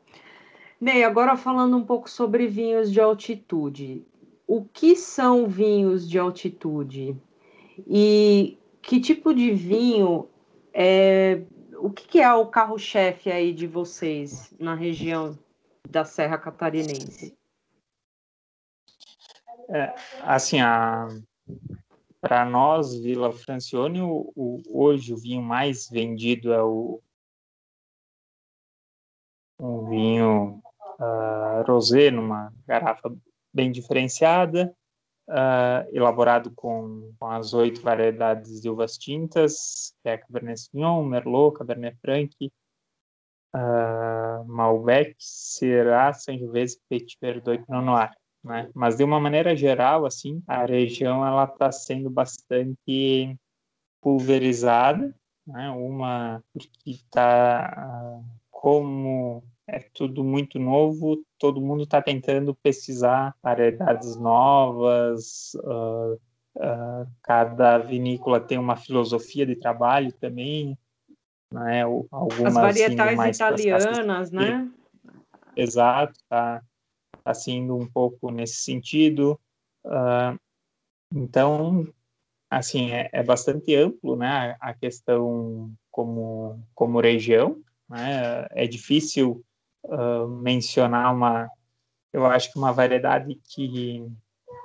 Ney, 0.80 1.04
agora 1.04 1.38
falando 1.38 1.78
um 1.78 1.86
pouco 1.86 2.10
sobre 2.10 2.48
vinhos 2.48 2.92
de 2.92 3.00
altitude. 3.00 4.06
O 4.48 4.66
que 4.66 4.96
são 4.96 5.48
vinhos 5.48 6.10
de 6.10 6.18
altitude? 6.18 7.16
E 7.88 8.58
que 8.82 9.00
tipo 9.00 9.34
de 9.34 9.52
vinho 9.52 10.28
é. 10.74 11.42
O 11.78 11.90
que 11.90 12.22
é 12.22 12.32
o 12.34 12.46
carro-chefe 12.46 13.32
aí 13.32 13.52
de 13.54 13.66
vocês 13.66 14.54
na 14.60 14.76
região 14.76 15.38
da 15.90 16.06
Serra 16.06 16.38
Catarinense? 16.38 17.36
É, 19.70 19.96
assim, 20.22 20.60
a, 20.60 21.08
para 22.22 22.46
nós, 22.46 22.94
Vila 23.00 23.34
Francione, 23.34 24.00
o, 24.02 24.32
o, 24.36 24.62
hoje 24.70 25.12
o 25.12 25.18
vinho 25.18 25.42
mais 25.42 25.90
vendido 25.90 26.54
é 26.54 26.62
o 26.62 27.02
um 29.60 29.90
vinho 29.90 30.62
uh, 31.00 31.64
rosé, 31.68 32.12
numa 32.12 32.54
garrafa 32.66 33.14
bem 33.54 33.72
diferenciada, 33.72 34.74
uh, 35.28 35.88
elaborado 35.92 36.52
com, 36.56 37.14
com, 37.20 37.28
as 37.28 37.54
oito 37.54 37.82
variedades 37.82 38.62
de 38.62 38.70
uvas 38.70 38.98
tintas, 38.98 39.96
que 40.02 40.10
é 40.10 40.18
Cabernet 40.18 40.62
Sauvignon, 40.62 41.04
Merlot, 41.04 41.58
Cabernet 41.58 41.98
Franc, 42.00 42.34
uh, 43.56 44.46
Malbec, 44.46 45.16
Syrah, 45.20 46.14
Sangiovese, 46.14 46.80
Petit 46.90 47.18
Verdot 47.20 47.56
e 47.56 47.66
Pinot 47.66 47.84
Noir 47.84 48.12
né? 48.43 48.69
Mas 48.73 48.97
de 48.97 49.04
uma 49.04 49.19
maneira 49.19 49.56
geral, 49.56 50.06
assim, 50.06 50.41
a 50.47 50.65
região 50.65 51.25
ela 51.25 51.45
está 51.45 51.71
sendo 51.71 52.10
bastante 52.10 53.38
pulverizada, 54.01 55.15
né? 55.45 55.69
Uma 55.69 56.43
porque 56.54 56.91
está 56.91 58.21
como 58.49 59.43
é 59.67 59.80
tudo 59.93 60.23
muito 60.23 60.60
novo, 60.60 61.23
todo 61.39 61.62
mundo 61.62 61.84
está 61.84 62.01
tentando 62.01 62.54
pesquisar 62.56 63.36
variedades 63.41 64.17
novas. 64.17 65.54
Uh, 65.56 66.19
uh, 66.58 67.08
cada 67.23 67.77
vinícola 67.77 68.39
tem 68.39 68.58
uma 68.58 68.75
filosofia 68.75 69.45
de 69.45 69.56
trabalho 69.56 70.12
também, 70.13 70.77
né? 71.54 71.84
Algumas 71.84 72.45
As 72.45 72.54
varietais 72.54 73.36
italianas, 73.38 74.32
né? 74.32 74.69
Exato, 75.56 76.19
tá 76.27 76.62
está 77.26 77.52
indo 77.52 77.76
um 77.76 77.88
pouco 77.88 78.32
nesse 78.32 78.56
sentido. 78.56 79.40
Uh, 79.86 80.40
então, 81.14 81.88
assim, 82.50 82.92
é, 82.92 83.10
é, 83.12 83.24
bastante 83.24 83.76
amplo, 83.76 84.16
né, 84.16 84.56
a 84.60 84.74
questão 84.74 85.72
como, 85.90 86.62
como 86.74 87.02
região, 87.02 87.62
né, 87.90 88.48
é 88.52 88.68
difícil 88.68 89.44
uh, 89.86 90.28
mencionar 90.28 91.14
uma, 91.14 91.50
eu 92.14 92.26
acho 92.26 92.52
que 92.52 92.58
uma 92.58 92.72
variedade 92.72 93.40
que, 93.44 94.06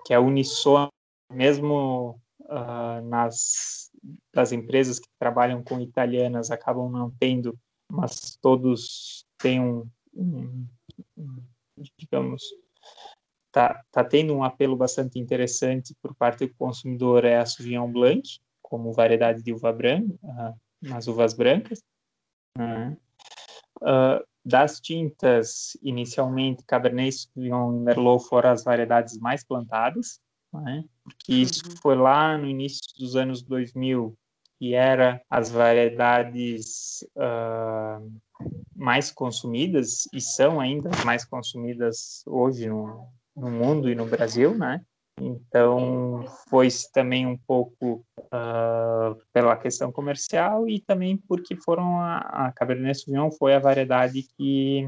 que 0.04 0.14
é 0.14 0.18
unissona 0.18 0.88
mesmo 1.32 2.20
uh, 2.42 3.00
nas 3.04 3.86
das 4.32 4.52
empresas 4.52 4.98
que 4.98 5.08
trabalham 5.18 5.62
com 5.62 5.80
italianas 5.80 6.50
acabam 6.50 6.90
não 6.90 7.10
tendo, 7.18 7.58
mas 7.90 8.36
todos 8.40 9.24
têm 9.38 9.60
um, 9.60 9.88
um 10.14 10.66
digamos, 11.98 12.42
tá, 13.52 13.82
tá 13.90 14.04
tendo 14.04 14.34
um 14.34 14.44
apelo 14.44 14.76
bastante 14.76 15.18
interessante 15.18 15.94
por 16.02 16.14
parte 16.14 16.46
do 16.46 16.54
consumidor 16.54 17.24
é 17.24 17.38
a 17.38 17.46
Sauvignon 17.46 17.90
Blanc, 17.90 18.22
como 18.62 18.92
variedade 18.92 19.42
de 19.42 19.52
uva 19.52 19.72
branca, 19.72 20.12
uh, 20.22 20.54
nas 20.82 21.06
uvas 21.06 21.34
brancas. 21.34 21.82
Uh, 22.58 22.92
uh, 23.82 24.24
das 24.44 24.80
tintas, 24.80 25.76
inicialmente, 25.82 26.62
Cabernet 26.64 27.12
Sauvignon 27.12 27.76
e 27.76 27.80
Merlot 27.80 28.28
foram 28.28 28.50
as 28.50 28.62
variedades 28.62 29.18
mais 29.18 29.44
plantadas, 29.44 30.20
né? 30.52 30.84
porque 31.02 31.34
isso 31.34 31.62
uhum. 31.66 31.76
foi 31.82 31.96
lá 31.96 32.38
no 32.38 32.46
início 32.46 32.80
dos 32.98 33.16
anos 33.16 33.42
2000, 33.42 34.16
que 34.58 34.74
era 34.74 35.20
as 35.28 35.50
variedades 35.50 37.04
uh, 37.16 38.08
mais 38.74 39.10
consumidas, 39.10 40.08
e 40.12 40.20
são 40.20 40.60
ainda 40.60 40.90
mais 41.04 41.24
consumidas 41.24 42.22
hoje 42.26 42.68
no, 42.68 43.08
no 43.34 43.50
mundo 43.50 43.90
e 43.90 43.94
no 43.94 44.06
Brasil, 44.06 44.56
né? 44.56 44.84
Então, 45.18 46.26
foi 46.48 46.68
também 46.92 47.26
um 47.26 47.38
pouco 47.38 48.04
uh, 48.18 49.16
pela 49.32 49.56
questão 49.56 49.90
comercial 49.90 50.68
e 50.68 50.78
também 50.80 51.16
porque 51.16 51.56
foram 51.56 51.98
a, 51.98 52.18
a 52.18 52.52
Cabernet 52.52 52.98
Sauvignon 52.98 53.30
foi 53.30 53.54
a 53.54 53.58
variedade 53.58 54.22
que, 54.36 54.86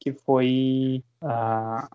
que 0.00 0.14
foi 0.14 1.04
uh, 1.22 1.86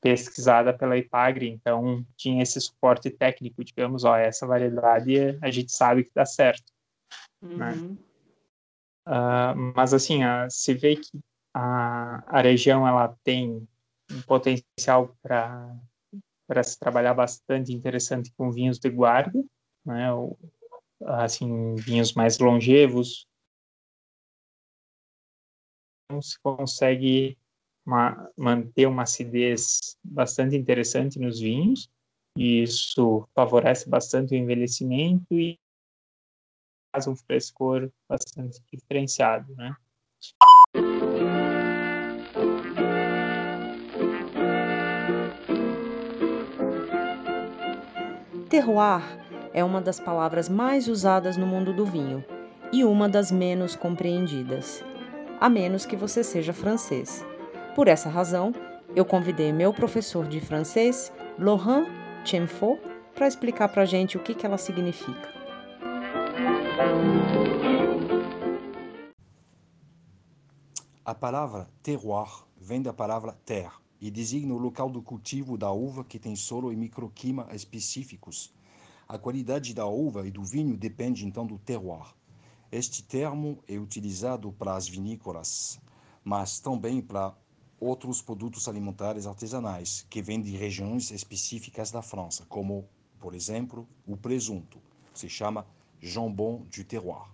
pesquisada 0.00 0.76
pela 0.76 0.98
IPAGRE, 0.98 1.48
então 1.48 2.04
tinha 2.16 2.42
esse 2.42 2.60
suporte 2.60 3.08
técnico, 3.08 3.62
digamos, 3.62 4.02
ó, 4.02 4.16
essa 4.16 4.44
variedade 4.44 5.38
a 5.40 5.48
gente 5.48 5.70
sabe 5.70 6.02
que 6.02 6.10
dá 6.12 6.26
certo, 6.26 6.72
né? 7.40 7.72
uhum. 7.72 7.88
né? 7.90 7.96
Uh, 9.06 9.74
mas 9.74 9.92
assim, 9.92 10.20
se 10.48 10.74
vê 10.74 10.96
que 10.96 11.18
a, 11.54 12.38
a 12.38 12.40
região 12.40 12.86
ela 12.86 13.16
tem 13.24 13.66
um 14.10 14.22
potencial 14.22 15.16
para 15.22 15.76
para 16.46 16.62
se 16.62 16.78
trabalhar 16.78 17.14
bastante 17.14 17.72
interessante 17.72 18.30
com 18.36 18.50
vinhos 18.50 18.78
de 18.78 18.90
guarda, 18.90 19.42
né? 19.86 20.12
Ou, 20.12 20.38
assim, 21.00 21.74
vinhos 21.76 22.12
mais 22.12 22.38
longevos. 22.38 23.26
Então, 26.04 26.20
se 26.20 26.38
consegue 26.42 27.38
uma, 27.86 28.30
manter 28.36 28.86
uma 28.86 29.04
acidez 29.04 29.96
bastante 30.04 30.54
interessante 30.54 31.18
nos 31.18 31.40
vinhos, 31.40 31.90
e 32.36 32.62
isso 32.62 33.26
favorece 33.34 33.88
bastante 33.88 34.34
o 34.34 34.36
envelhecimento 34.36 35.32
e 35.32 35.58
um 37.06 37.16
frescor 37.16 37.90
bastante 38.08 38.60
diferenciado, 38.72 39.54
né? 39.54 39.74
Terroir 48.48 49.02
é 49.54 49.64
uma 49.64 49.80
das 49.80 49.98
palavras 49.98 50.48
mais 50.48 50.86
usadas 50.86 51.36
no 51.36 51.46
mundo 51.46 51.72
do 51.72 51.86
vinho 51.86 52.22
e 52.70 52.84
uma 52.84 53.08
das 53.08 53.32
menos 53.32 53.74
compreendidas, 53.74 54.84
a 55.40 55.48
menos 55.48 55.86
que 55.86 55.96
você 55.96 56.22
seja 56.22 56.52
francês. 56.52 57.24
Por 57.74 57.88
essa 57.88 58.10
razão, 58.10 58.52
eu 58.94 59.04
convidei 59.04 59.52
meu 59.52 59.72
professor 59.72 60.28
de 60.28 60.40
francês, 60.40 61.10
Laurent 61.38 61.88
Chemfort, 62.24 62.78
para 63.14 63.26
explicar 63.26 63.68
para 63.68 63.82
a 63.82 63.86
gente 63.86 64.16
o 64.16 64.20
que, 64.20 64.34
que 64.34 64.44
ela 64.44 64.58
significa. 64.58 65.41
A 71.04 71.14
palavra 71.14 71.68
terroir 71.82 72.44
vem 72.56 72.80
da 72.80 72.92
palavra 72.92 73.32
terre, 73.44 73.82
e 74.00 74.10
designa 74.10 74.52
o 74.52 74.58
local 74.58 74.90
do 74.90 75.00
cultivo 75.00 75.56
da 75.56 75.70
uva 75.70 76.04
que 76.04 76.18
tem 76.18 76.34
solo 76.34 76.72
e 76.72 76.76
microclima 76.76 77.46
específicos. 77.52 78.52
A 79.06 79.16
qualidade 79.16 79.74
da 79.74 79.86
uva 79.86 80.26
e 80.26 80.30
do 80.30 80.42
vinho 80.42 80.76
depende 80.76 81.24
então 81.24 81.46
do 81.46 81.56
terroir. 81.56 82.12
Este 82.70 83.02
termo 83.04 83.62
é 83.68 83.78
utilizado 83.78 84.50
para 84.52 84.74
as 84.74 84.88
vinícolas, 84.88 85.80
mas 86.24 86.58
também 86.58 87.00
para 87.00 87.32
outros 87.78 88.20
produtos 88.20 88.66
alimentares 88.66 89.26
artesanais 89.26 90.06
que 90.10 90.20
vêm 90.20 90.40
de 90.40 90.56
regiões 90.56 91.10
específicas 91.12 91.90
da 91.92 92.02
França, 92.02 92.44
como, 92.48 92.88
por 93.20 93.34
exemplo, 93.34 93.88
o 94.06 94.16
presunto. 94.16 94.80
Se 95.14 95.28
chama 95.28 95.64
jambon 96.02 96.66
du 96.68 96.82
terroir. 96.84 97.30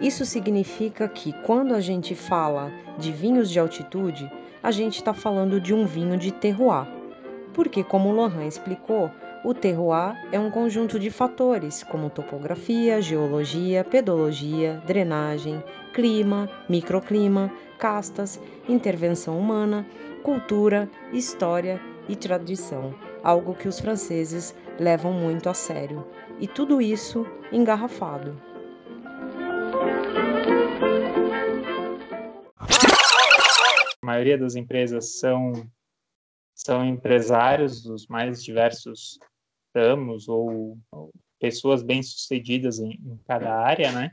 Isso 0.00 0.24
significa 0.24 1.08
que 1.08 1.32
quando 1.42 1.74
a 1.74 1.80
gente 1.80 2.14
fala 2.14 2.70
de 2.96 3.10
vinhos 3.10 3.50
de 3.50 3.58
altitude, 3.58 4.30
a 4.62 4.70
gente 4.70 4.96
está 4.96 5.12
falando 5.12 5.60
de 5.60 5.74
um 5.74 5.84
vinho 5.84 6.16
de 6.16 6.30
terroir. 6.30 6.86
Porque, 7.52 7.82
como 7.82 8.12
Lohan 8.12 8.46
explicou, 8.46 9.10
o 9.44 9.54
terroir 9.54 10.16
é 10.30 10.38
um 10.38 10.50
conjunto 10.50 10.98
de 10.98 11.10
fatores 11.10 11.82
como 11.82 12.10
topografia, 12.10 13.00
geologia, 13.02 13.82
pedologia, 13.82 14.80
drenagem, 14.86 15.62
clima, 15.92 16.48
microclima, 16.68 17.50
castas, 17.76 18.40
intervenção 18.68 19.38
humana, 19.38 19.86
cultura, 20.22 20.90
história 21.12 21.80
e 22.08 22.16
tradição, 22.16 22.94
algo 23.22 23.54
que 23.54 23.68
os 23.68 23.78
franceses 23.78 24.54
levam 24.78 25.12
muito 25.12 25.48
a 25.48 25.54
sério. 25.54 26.06
E 26.40 26.46
tudo 26.46 26.80
isso 26.80 27.26
engarrafado. 27.52 28.40
A 34.02 34.06
maioria 34.06 34.38
das 34.38 34.54
empresas 34.54 35.18
são, 35.18 35.52
são 36.54 36.84
empresários 36.84 37.82
dos 37.82 38.06
mais 38.06 38.42
diversos 38.42 39.18
ramos 39.74 40.28
ou, 40.28 40.78
pessoas 41.38 41.82
bem-sucedidas 41.82 42.78
em, 42.78 42.92
em, 42.92 43.18
cada 43.26 43.54
área, 43.54 43.92
né? 43.92 44.10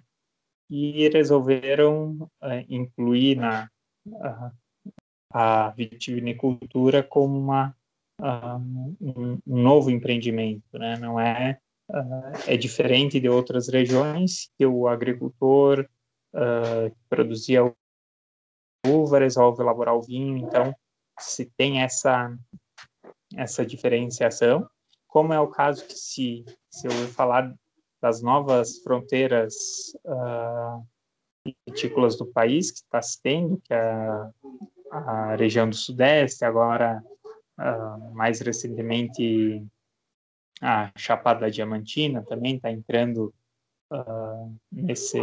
E 0.76 1.08
resolveram 1.10 2.28
uh, 2.42 2.66
incluir 2.68 3.36
na 3.36 3.70
uh, 4.08 4.52
a 5.32 5.70
vitivinicultura 5.70 7.04
como 7.04 7.38
uma, 7.38 7.76
um, 8.20 8.96
um, 9.00 9.40
novo 9.46 9.92
empreendimento, 9.92 10.80
né? 10.80 10.98
Não 10.98 11.20
é 11.20 11.60
é 12.48 12.56
diferente 12.56 13.20
de 13.20 13.28
outras 13.30 13.68
regiões 13.68 14.50
que 14.58 14.66
o 14.66 14.88
agricultor 14.88 15.86
que 16.34 16.98
produzia 17.10 17.62
uva, 18.88 19.20
resolve 19.20 19.62
elaborar 19.62 19.94
o 19.94 20.02
vinho, 20.02 20.38
então 20.38 20.74
se 21.20 21.46
tem 21.58 21.82
essa 21.82 22.36
essa 23.36 23.66
diferenciação, 23.66 24.68
como 25.08 25.34
é 25.34 25.40
o 25.40 25.48
caso 25.48 25.86
que 25.86 25.94
se, 25.94 26.46
se 26.70 26.88
eu 26.88 26.92
falar 27.10 27.54
das 28.04 28.22
novas 28.22 28.80
fronteiras 28.80 29.56
uh, 30.04 30.86
vitícolas 31.66 32.18
do 32.18 32.26
país 32.26 32.70
que 32.70 32.80
está 32.80 33.02
se 33.02 33.22
tendo, 33.22 33.62
que 33.64 33.74
é 33.74 33.80
a, 34.92 35.00
a 35.00 35.36
região 35.38 35.70
do 35.70 35.76
Sudeste, 35.76 36.44
agora 36.44 37.02
uh, 37.58 38.14
mais 38.14 38.42
recentemente 38.42 39.66
a 40.62 40.92
Chapada 40.98 41.50
Diamantina 41.50 42.22
também 42.24 42.58
está 42.58 42.70
entrando 42.70 43.34
uh, 43.90 44.54
nesse 44.70 45.18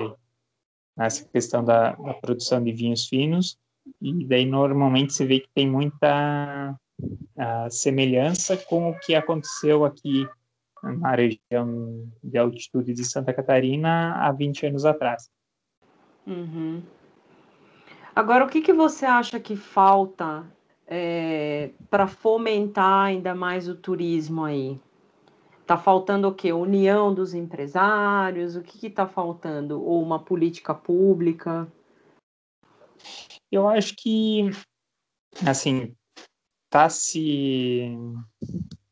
nessa 0.97 1.25
questão 1.29 1.63
da, 1.63 1.93
da, 1.93 2.15
produção 2.15 2.65
de 2.65 2.73
vinhos 2.73 3.07
finos, 3.07 3.59
e 4.01 4.25
daí 4.27 4.47
normalmente 4.47 5.13
se 5.13 5.25
vê 5.25 5.41
que 5.41 5.49
tem 5.55 5.69
muita 5.69 6.79
uh, 6.99 7.71
semelhança 7.71 8.57
com 8.57 8.91
o 8.91 8.99
que 8.99 9.15
aconteceu 9.15 9.85
aqui 9.85 10.27
na 10.83 11.15
região 11.15 12.09
de 12.23 12.39
altitude 12.39 12.93
de 12.93 13.05
Santa 13.05 13.33
Catarina 13.33 14.15
há 14.15 14.33
20 14.33 14.67
anos 14.67 14.85
atrás. 14.85 15.31
Uhum. 16.27 16.83
Agora, 18.15 18.45
o 18.45 18.49
que, 18.49 18.61
que 18.61 18.73
você 18.73 19.07
acha 19.07 19.39
que 19.39 19.57
falta 19.57 20.45
é, 20.87 21.71
para 21.89 22.07
fomentar 22.07 23.07
ainda 23.07 23.35
mais 23.35 23.69
o 23.69 23.75
turismo 23.75 24.45
aí? 24.45 24.81
Está 25.61 25.79
faltando 25.79 26.29
o 26.29 26.35
quê? 26.35 26.53
União 26.53 27.15
dos 27.15 27.33
empresários? 27.33 28.57
O 28.57 28.63
que 28.63 28.89
está 28.89 29.07
faltando? 29.07 29.81
Ou 29.81 30.03
uma 30.03 30.19
política 30.19 30.75
pública? 30.75 31.71
Eu 33.51 33.69
acho 33.69 33.95
que, 33.97 34.51
assim, 35.47 35.95
está 36.67 36.89
se, 36.89 37.97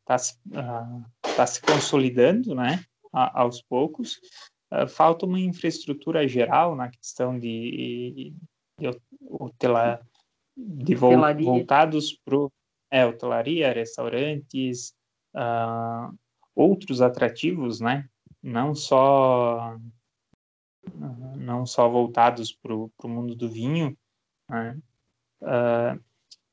tá 0.09 0.17
se, 0.17 0.33
uh, 0.47 1.05
tá 1.35 1.45
se 1.45 1.61
consolidando, 1.61 2.55
né, 2.55 2.83
a, 3.13 3.41
aos 3.41 3.61
poucos, 3.61 4.19
uh, 4.73 4.87
falta 4.87 5.27
uma 5.27 5.39
infraestrutura 5.39 6.27
geral 6.27 6.75
na 6.75 6.89
questão 6.89 7.37
de, 7.37 8.33
de, 8.79 8.89
hotela, 9.21 10.01
de 10.57 10.95
vol, 10.95 11.13
voltados 11.43 12.19
para 12.25 12.37
é, 12.89 13.05
hotelaria, 13.05 13.71
restaurantes, 13.71 14.95
uh, 15.35 16.11
outros 16.55 17.03
atrativos, 17.03 17.79
né? 17.79 18.09
Não 18.41 18.73
só 18.73 19.77
não 21.35 21.67
só 21.67 21.87
voltados 21.87 22.51
para 22.51 22.73
o 22.73 22.89
mundo 23.05 23.35
do 23.35 23.47
vinho, 23.47 23.95
né? 24.49 24.75
uh, 25.43 26.03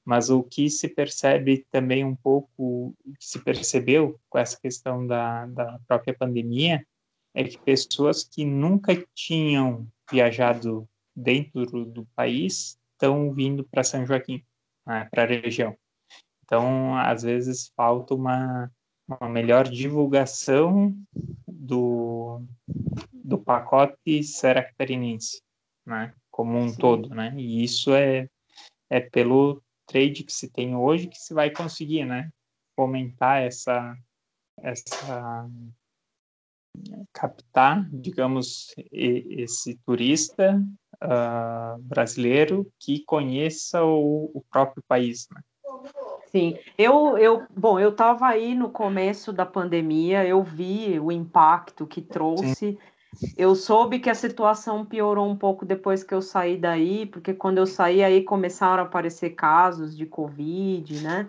mas 0.07 0.31
o 0.31 0.43
que 0.43 0.71
se 0.71 0.89
percebe 0.89 1.67
também 1.71 2.05
um 2.05 2.15
pouco, 2.15 2.95
se 3.19 3.41
percebeu 3.41 4.21
com 4.31 4.39
essa 4.39 4.59
questão 4.59 5.05
da, 5.05 5.47
da 5.47 5.81
própria 5.89 6.15
pandemia, 6.15 6.87
é 7.35 7.43
que 7.43 7.59
pessoas 7.59 8.23
que 8.23 8.45
nunca 8.45 8.95
tinham 9.15 9.87
viajado 10.11 10.89
dentro 11.15 11.85
do 11.85 12.07
país 12.15 12.79
estão 12.93 13.33
vindo 13.33 13.65
para 13.65 13.83
São 13.83 14.07
Joaquim, 14.07 14.43
né, 14.87 15.09
para 15.11 15.25
a 15.25 15.27
região. 15.27 15.77
Então, 16.45 16.97
às 16.97 17.25
vezes 17.25 17.73
falta 17.77 18.15
uma, 18.15 18.71
uma 19.09 19.29
melhor 19.29 19.69
divulgação 19.69 20.97
do, 21.49 22.41
do 23.13 23.39
pacote 23.39 24.23
seractarinense, 24.23 25.43
né, 25.85 26.15
como 26.31 26.57
um 26.57 26.73
todo, 26.73 27.09
né? 27.11 27.35
E 27.37 27.65
isso 27.65 27.93
é 27.93 28.29
é 28.89 29.01
pelo 29.01 29.63
trade 29.87 30.25
que 30.25 30.33
se 30.33 30.51
tem 30.51 30.77
hoje 30.77 31.09
que 31.09 31.19
se 31.19 31.33
vai 31.33 31.51
conseguir, 31.51 32.05
né? 32.05 32.31
Fomentar 32.75 33.43
essa 33.43 33.97
essa 34.59 35.49
captar, 37.13 37.89
digamos, 37.91 38.75
esse 38.93 39.79
turista 39.85 40.63
uh, 41.03 41.83
brasileiro 41.83 42.71
que 42.79 43.03
conheça 43.05 43.83
o, 43.83 44.31
o 44.35 44.45
próprio 44.51 44.83
país, 44.87 45.27
né? 45.33 45.41
Sim, 46.27 46.59
eu, 46.77 47.17
eu, 47.17 47.47
bom, 47.57 47.79
eu 47.81 47.91
estava 47.91 48.27
aí 48.27 48.55
no 48.55 48.69
começo 48.69 49.33
da 49.33 49.47
pandemia, 49.47 50.27
eu 50.27 50.43
vi 50.43 50.99
o 51.01 51.11
impacto 51.11 51.87
que 51.87 52.03
trouxe. 52.03 52.55
Sim. 52.55 52.79
Eu 53.37 53.55
soube 53.55 53.99
que 53.99 54.11
a 54.11 54.15
situação 54.15 54.85
piorou 54.85 55.29
um 55.29 55.37
pouco 55.37 55.65
depois 55.65 56.03
que 56.03 56.15
eu 56.15 56.23
saí 56.23 56.57
daí, 56.57 57.07
porque 57.07 57.33
quando 57.35 57.59
eu 57.59 57.67
saí 57.67 58.03
aí 58.03 58.23
começaram 58.23 58.83
a 58.83 58.87
aparecer 58.87 59.31
casos 59.31 59.97
de 59.97 60.07
Covid, 60.07 61.03
né? 61.03 61.29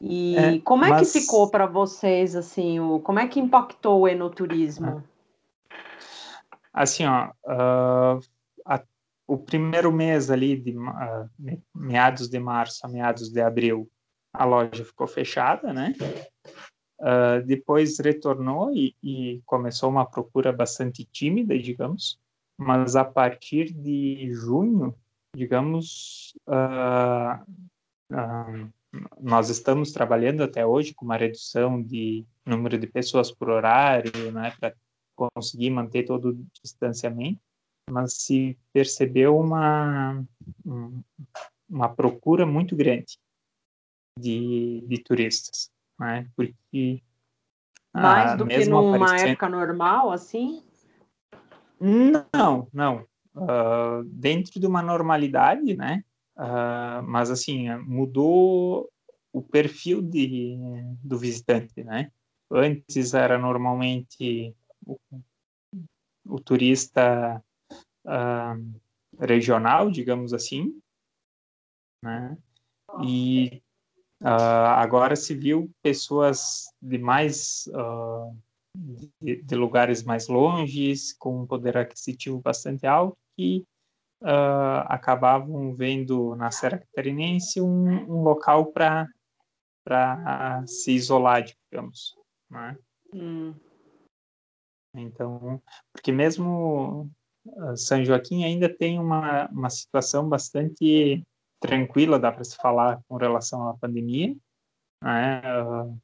E 0.00 0.36
é, 0.36 0.58
como 0.60 0.84
é 0.84 0.90
mas... 0.90 1.12
que 1.12 1.20
ficou 1.20 1.50
para 1.50 1.66
vocês, 1.66 2.36
assim, 2.36 2.78
o, 2.78 3.00
como 3.00 3.18
é 3.18 3.26
que 3.26 3.40
impactou 3.40 4.00
o 4.00 4.08
enoturismo? 4.08 5.02
Assim, 6.72 7.04
ó, 7.06 7.30
uh, 7.44 8.20
a, 8.64 8.82
o 9.26 9.36
primeiro 9.36 9.90
mês 9.90 10.30
ali, 10.30 10.56
de 10.56 10.76
uh, 10.76 11.28
meados 11.74 12.28
de 12.28 12.38
março 12.38 12.86
a 12.86 12.88
meados 12.88 13.30
de 13.30 13.40
abril, 13.40 13.90
a 14.32 14.44
loja 14.44 14.84
ficou 14.84 15.06
fechada, 15.06 15.72
né? 15.72 15.94
Uh, 17.00 17.46
depois 17.46 17.96
retornou 18.00 18.72
e, 18.74 18.92
e, 19.00 19.40
começou 19.46 19.88
uma 19.88 20.04
procura 20.04 20.52
bastante 20.52 21.04
tímida, 21.04 21.56
digamos, 21.56 22.18
mas 22.56 22.96
a 22.96 23.04
partir 23.04 23.72
de 23.72 24.32
junho, 24.32 24.92
digamos, 25.36 26.34
uh, 26.48 27.40
uh, 28.12 28.72
nós 29.20 29.48
estamos 29.48 29.92
trabalhando 29.92 30.42
até 30.42 30.66
hoje 30.66 30.92
com 30.92 31.04
uma 31.04 31.16
redução 31.16 31.80
de 31.80 32.26
número 32.44 32.76
de 32.76 32.88
pessoas 32.88 33.30
por 33.30 33.48
horário, 33.48 34.32
né, 34.32 34.52
para 34.58 34.74
conseguir 35.14 35.70
manter 35.70 36.04
todo 36.04 36.30
o 36.30 36.46
distanciamento, 36.60 37.40
mas 37.88 38.14
se 38.14 38.58
percebeu 38.72 39.38
uma, 39.38 40.24
uma 41.68 41.88
procura 41.88 42.44
muito 42.44 42.74
grande 42.74 43.20
de, 44.18 44.84
de 44.88 44.98
turistas 44.98 45.70
né? 45.98 46.28
Porque 46.36 47.02
mais 47.94 48.36
do 48.36 48.46
que 48.46 48.64
numa 48.66 49.16
época 49.16 49.48
normal, 49.48 50.12
assim? 50.12 50.62
Não, 51.80 52.68
não. 52.72 53.06
Uh, 53.34 54.04
dentro 54.04 54.58
de 54.58 54.66
uma 54.66 54.82
normalidade, 54.82 55.76
né? 55.76 56.04
Uh, 56.36 57.02
mas 57.04 57.30
assim 57.30 57.68
mudou 57.78 58.88
o 59.32 59.42
perfil 59.42 60.00
de, 60.00 60.56
do 61.02 61.18
visitante, 61.18 61.82
né? 61.82 62.10
Antes 62.50 63.14
era 63.14 63.36
normalmente 63.38 64.54
o, 64.86 64.98
o 66.24 66.40
turista 66.40 67.42
uh, 68.06 68.80
regional, 69.20 69.90
digamos 69.90 70.32
assim, 70.32 70.80
né? 72.02 72.36
E 73.02 73.62
Uh, 74.20 74.74
agora 74.76 75.14
se 75.14 75.32
viu 75.32 75.70
pessoas 75.80 76.74
de 76.82 76.98
mais 76.98 77.68
uh, 77.68 78.36
de, 79.20 79.42
de, 79.42 79.54
lugares 79.54 80.02
mais 80.02 80.26
longes, 80.26 81.12
com 81.12 81.42
um 81.42 81.46
poder 81.46 81.76
aquisitivo 81.76 82.40
bastante 82.40 82.84
alto, 82.84 83.16
que 83.36 83.64
uh, 84.22 84.82
acabavam 84.86 85.72
vendo 85.72 86.34
na 86.34 86.50
Serra 86.50 86.78
Catarinense 86.78 87.60
um, 87.60 88.10
um 88.10 88.22
local 88.22 88.66
para 88.66 89.08
para 89.84 90.66
se 90.66 90.92
isolar, 90.92 91.44
digamos, 91.44 92.14
né? 92.50 92.76
Hum. 93.14 93.54
Então, 94.94 95.62
porque 95.90 96.12
mesmo 96.12 97.10
São 97.74 98.04
Joaquim 98.04 98.44
ainda 98.44 98.68
tem 98.68 98.98
uma, 98.98 99.48
uma 99.48 99.70
situação 99.70 100.28
bastante 100.28 101.24
tranquila, 101.60 102.18
dá 102.18 102.30
para 102.32 102.44
se 102.44 102.56
falar 102.56 103.02
com 103.08 103.16
relação 103.16 103.68
à 103.68 103.74
pandemia. 103.74 104.36
Né? 105.02 105.40
Uh, 105.62 105.98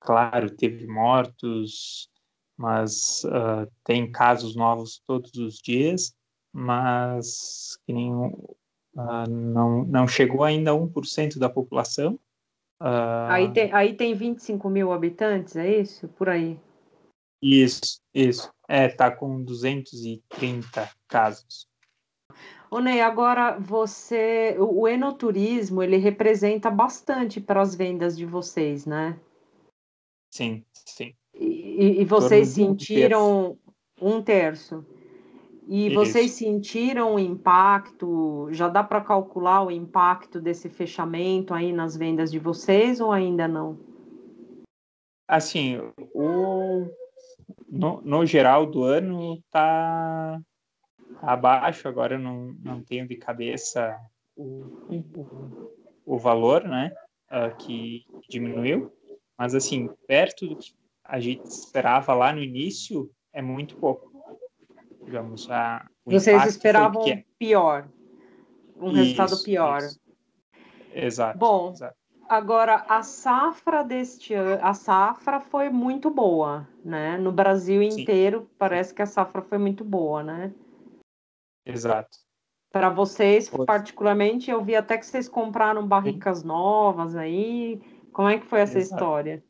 claro, 0.00 0.50
teve 0.50 0.86
mortos, 0.86 2.10
mas 2.56 3.24
uh, 3.24 3.70
tem 3.84 4.10
casos 4.10 4.56
novos 4.56 5.02
todos 5.06 5.34
os 5.34 5.58
dias, 5.58 6.14
mas 6.52 7.78
que 7.86 7.92
nem, 7.92 8.12
uh, 8.14 9.28
não, 9.28 9.84
não 9.84 10.08
chegou 10.08 10.44
ainda 10.44 10.70
a 10.70 10.74
1% 10.74 11.38
da 11.38 11.48
população. 11.48 12.18
aí, 13.28 13.52
tem, 13.52 13.72
aí 13.72 13.94
tem 13.94 14.14
25 14.14 14.68
mil 14.68 14.92
habitantes, 14.92 15.56
é 15.56 15.80
isso? 15.80 16.08
Por 16.08 16.28
aí. 16.28 16.58
Isso, 17.42 18.00
isso. 18.14 18.50
É, 18.68 18.88
tá 18.88 19.10
com 19.10 19.42
230 19.44 20.90
casos. 21.06 21.68
Ô 22.76 22.78
Ney, 22.78 23.00
agora 23.00 23.58
você, 23.58 24.54
o 24.58 24.86
enoturismo, 24.86 25.82
ele 25.82 25.96
representa 25.96 26.70
bastante 26.70 27.40
para 27.40 27.62
as 27.62 27.74
vendas 27.74 28.14
de 28.14 28.26
vocês, 28.26 28.84
né? 28.84 29.18
Sim, 30.30 30.62
sim. 30.74 31.14
E, 31.32 32.02
e 32.02 32.04
vocês 32.04 32.48
sentiram 32.48 33.56
um 33.98 34.20
terço. 34.20 34.84
E 35.66 35.86
Isso. 35.86 35.94
vocês 35.94 36.32
sentiram 36.32 37.14
o 37.14 37.18
impacto? 37.18 38.48
Já 38.52 38.68
dá 38.68 38.84
para 38.84 39.00
calcular 39.00 39.64
o 39.64 39.70
impacto 39.70 40.38
desse 40.38 40.68
fechamento 40.68 41.54
aí 41.54 41.72
nas 41.72 41.96
vendas 41.96 42.30
de 42.30 42.38
vocês 42.38 43.00
ou 43.00 43.10
ainda 43.10 43.48
não? 43.48 43.78
Assim, 45.26 45.78
o, 46.12 46.90
no, 47.66 48.02
no 48.02 48.26
geral 48.26 48.66
do 48.66 48.84
ano 48.84 49.42
tá 49.50 50.38
abaixo, 51.20 51.88
agora 51.88 52.14
eu 52.14 52.18
não, 52.18 52.54
não 52.62 52.82
tenho 52.82 53.06
de 53.06 53.16
cabeça 53.16 53.98
o, 54.36 54.64
o, 54.88 55.72
o 56.04 56.18
valor, 56.18 56.64
né, 56.64 56.92
uh, 57.30 57.56
que 57.56 58.04
diminuiu, 58.28 58.92
mas 59.38 59.54
assim, 59.54 59.88
perto 60.06 60.46
do 60.46 60.56
que 60.56 60.74
a 61.04 61.20
gente 61.20 61.44
esperava 61.44 62.14
lá 62.14 62.32
no 62.32 62.42
início, 62.42 63.10
é 63.32 63.40
muito 63.40 63.76
pouco. 63.76 64.10
Digamos, 65.04 65.48
a, 65.50 65.86
Vocês 66.04 66.44
esperavam 66.46 67.04
pior, 67.38 67.88
um 68.76 68.88
isso, 68.88 68.96
resultado 68.96 69.42
pior. 69.44 69.78
Isso. 69.78 70.00
Exato. 70.92 71.38
Bom, 71.38 71.70
exato. 71.70 71.96
agora 72.28 72.84
a 72.88 73.02
safra 73.02 73.84
deste 73.84 74.34
ano, 74.34 74.58
a 74.64 74.74
safra 74.74 75.40
foi 75.40 75.68
muito 75.68 76.10
boa, 76.10 76.66
né? 76.84 77.16
No 77.18 77.30
Brasil 77.30 77.82
inteiro 77.82 78.40
Sim. 78.40 78.48
parece 78.58 78.92
que 78.94 79.02
a 79.02 79.06
safra 79.06 79.42
foi 79.42 79.58
muito 79.58 79.84
boa, 79.84 80.22
né? 80.22 80.52
Exato. 81.66 82.16
Para 82.72 82.88
vocês, 82.90 83.50
particularmente, 83.66 84.50
eu 84.50 84.62
vi 84.62 84.76
até 84.76 84.96
que 84.96 85.06
vocês 85.06 85.28
compraram 85.28 85.86
barricas 85.86 86.40
Sim. 86.40 86.46
novas 86.46 87.16
aí. 87.16 87.80
Como 88.12 88.28
é 88.28 88.38
que 88.38 88.46
foi 88.46 88.60
essa 88.60 88.78
Exato. 88.78 88.94
história? 88.94 89.44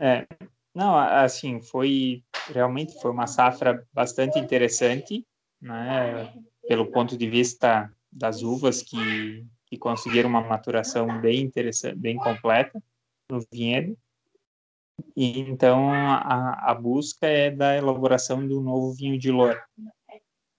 É, 0.00 0.26
não, 0.74 0.96
assim, 0.96 1.60
foi 1.60 2.24
realmente 2.48 3.00
foi 3.00 3.10
uma 3.10 3.26
safra 3.26 3.86
bastante 3.92 4.38
interessante, 4.38 5.26
né? 5.60 6.32
Pelo 6.66 6.90
ponto 6.90 7.16
de 7.16 7.28
vista 7.28 7.92
das 8.10 8.42
uvas 8.42 8.82
que, 8.82 9.46
que 9.66 9.76
conseguiram 9.76 10.28
uma 10.28 10.40
maturação 10.40 11.20
bem 11.20 11.42
interessante, 11.42 11.96
bem 11.96 12.16
completa 12.16 12.82
no 13.30 13.40
vinhedo. 13.52 13.96
E 15.16 15.40
então 15.40 15.90
a, 15.90 16.70
a 16.70 16.74
busca 16.74 17.26
é 17.26 17.50
da 17.50 17.76
elaboração 17.76 18.46
do 18.46 18.60
novo 18.60 18.92
vinho 18.92 19.18
de 19.18 19.30
Loura. 19.30 19.64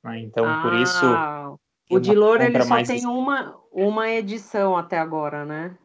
Né? 0.06 0.22
Então 0.22 0.46
ah, 0.46 0.62
por 0.62 0.74
isso 0.76 1.60
o 1.90 2.00
de 2.00 2.14
Loura 2.14 2.46
ele 2.46 2.62
só 2.62 2.70
mais... 2.70 2.88
tem 2.88 3.06
uma 3.06 3.60
uma 3.72 4.10
edição 4.10 4.78
até 4.78 4.98
agora, 4.98 5.44
né? 5.44 5.78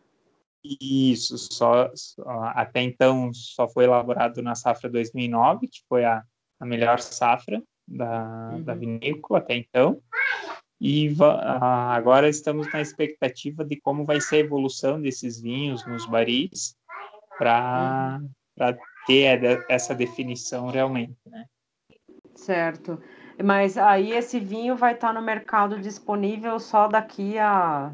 Isso, 0.63 1.39
só, 1.39 1.91
só, 1.95 2.23
até 2.55 2.83
então 2.83 3.33
só 3.33 3.67
foi 3.67 3.85
elaborado 3.85 4.43
na 4.43 4.55
safra 4.55 4.91
2009, 4.91 5.67
que 5.67 5.81
foi 5.89 6.05
a, 6.05 6.23
a 6.61 6.67
melhor 6.67 7.01
safra 7.01 7.63
da, 7.89 8.51
uhum. 8.53 8.63
da 8.63 8.75
vinícola 8.75 9.41
até 9.41 9.57
então. 9.57 10.03
E 10.79 11.15
agora 11.61 12.29
estamos 12.29 12.71
na 12.73 12.81
expectativa 12.81 13.65
de 13.65 13.81
como 13.81 14.05
vai 14.05 14.21
ser 14.21 14.37
a 14.37 14.41
evolução 14.41 15.01
desses 15.01 15.41
vinhos 15.41 15.85
nos 15.87 16.07
baris 16.07 16.77
para 17.39 18.21
uhum. 18.21 18.77
ter 19.07 19.65
essa 19.69 19.95
definição 19.95 20.69
realmente, 20.69 21.17
né? 21.27 21.47
Certo. 22.35 23.03
Mas 23.43 23.79
aí 23.79 24.13
esse 24.13 24.39
vinho 24.39 24.77
vai 24.77 24.95
estar 24.95 25.13
no 25.13 25.23
mercado 25.23 25.81
disponível 25.81 26.59
só 26.59 26.89
daqui 26.89 27.39
a 27.39 27.93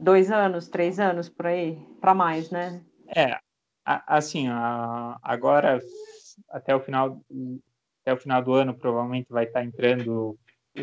dois 0.00 0.30
anos, 0.30 0.68
três 0.68 0.98
anos 0.98 1.28
por 1.28 1.46
aí, 1.46 1.78
para 2.00 2.14
mais, 2.14 2.50
né? 2.50 2.82
É, 3.14 3.38
assim, 3.84 4.48
agora 5.22 5.80
até 6.50 6.74
o 6.74 6.80
final 6.80 7.20
até 8.00 8.12
o 8.12 8.16
final 8.16 8.42
do 8.42 8.52
ano 8.54 8.74
provavelmente 8.74 9.30
vai 9.30 9.44
estar 9.44 9.64
entrando 9.64 10.36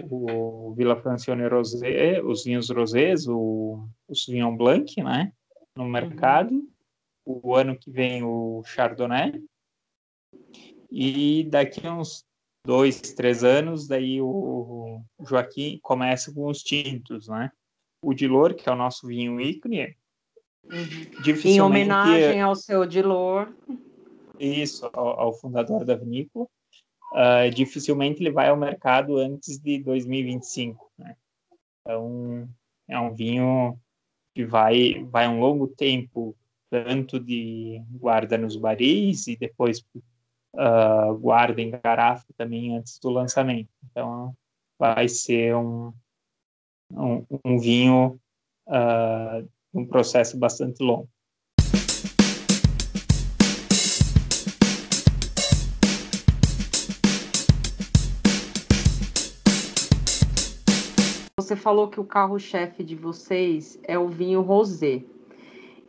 o 0.10 0.74
Vila 0.76 0.96
Francione 0.96 1.48
Rosé, 1.48 2.22
os 2.22 2.46
vinhos 2.46 2.70
rosés, 2.70 3.28
o, 3.28 3.86
o 4.08 4.16
Sauvignon 4.16 4.56
Blanc, 4.56 5.02
né, 5.04 5.34
no 5.76 5.84
uhum. 5.84 5.90
mercado. 5.90 6.54
Uhum. 6.54 6.70
O 7.26 7.56
ano 7.56 7.78
que 7.78 7.92
vem 7.92 8.24
o 8.24 8.64
Chardonnay. 8.66 9.34
E 10.90 11.44
daqui 11.50 11.86
a 11.86 11.94
uns 11.94 12.26
dois, 12.66 13.00
três 13.00 13.44
anos, 13.44 13.88
daí 13.88 14.22
o 14.22 15.02
Joaquim 15.22 15.80
começa 15.82 16.34
com 16.34 16.48
os 16.48 16.62
tintos, 16.62 17.28
né? 17.28 17.52
o 18.02 18.14
Dilor, 18.14 18.56
que 18.56 18.68
é 18.68 18.72
o 18.72 18.76
nosso 18.76 19.08
vinho 19.08 19.40
ícone. 19.40 19.96
Uhum. 20.66 21.36
Em 21.46 21.62
homenagem 21.62 22.42
ao 22.42 22.56
seu 22.56 22.86
Dilor. 22.86 23.54
Isso, 24.40 24.90
ao, 24.94 25.20
ao 25.20 25.34
fundador 25.34 25.84
da 25.84 25.96
vinícola. 25.96 26.48
Uh, 27.12 27.50
dificilmente 27.54 28.22
ele 28.22 28.32
vai 28.32 28.50
ao 28.50 28.58
mercado 28.58 29.18
antes 29.18 29.58
de 29.58 29.80
2025. 29.80 30.92
Né? 30.98 31.16
Então, 31.82 32.48
é 32.88 33.00
um 33.00 33.14
vinho 33.14 33.78
que 34.36 34.46
vai, 34.46 35.04
vai 35.06 35.28
um 35.28 35.40
longo 35.40 35.68
tempo, 35.68 36.36
tanto 36.70 37.20
de 37.20 37.82
guarda 37.90 38.38
nos 38.38 38.56
baris 38.56 39.28
e 39.28 39.36
depois 39.36 39.84
uh, 40.56 41.18
guarda 41.18 41.62
em 41.62 41.72
garrafa 41.72 42.26
também 42.38 42.76
antes 42.76 43.00
do 43.00 43.10
lançamento. 43.10 43.70
Então, 43.90 44.34
vai 44.78 45.08
ser 45.08 45.56
um, 45.56 45.94
um, 46.92 47.26
um 47.46 47.60
vinho 47.60 48.20
uh, 48.68 49.48
um 49.74 49.86
processo 49.86 50.38
bastante 50.38 50.84
longo. 50.84 51.10
Você 61.38 61.56
falou 61.56 61.88
que 61.88 62.00
o 62.00 62.06
carro-chefe 62.06 62.84
de 62.84 62.96
vocês 62.96 63.80
é 63.84 63.98
o 63.98 64.08
vinho 64.08 64.42
rosé. 64.42 65.02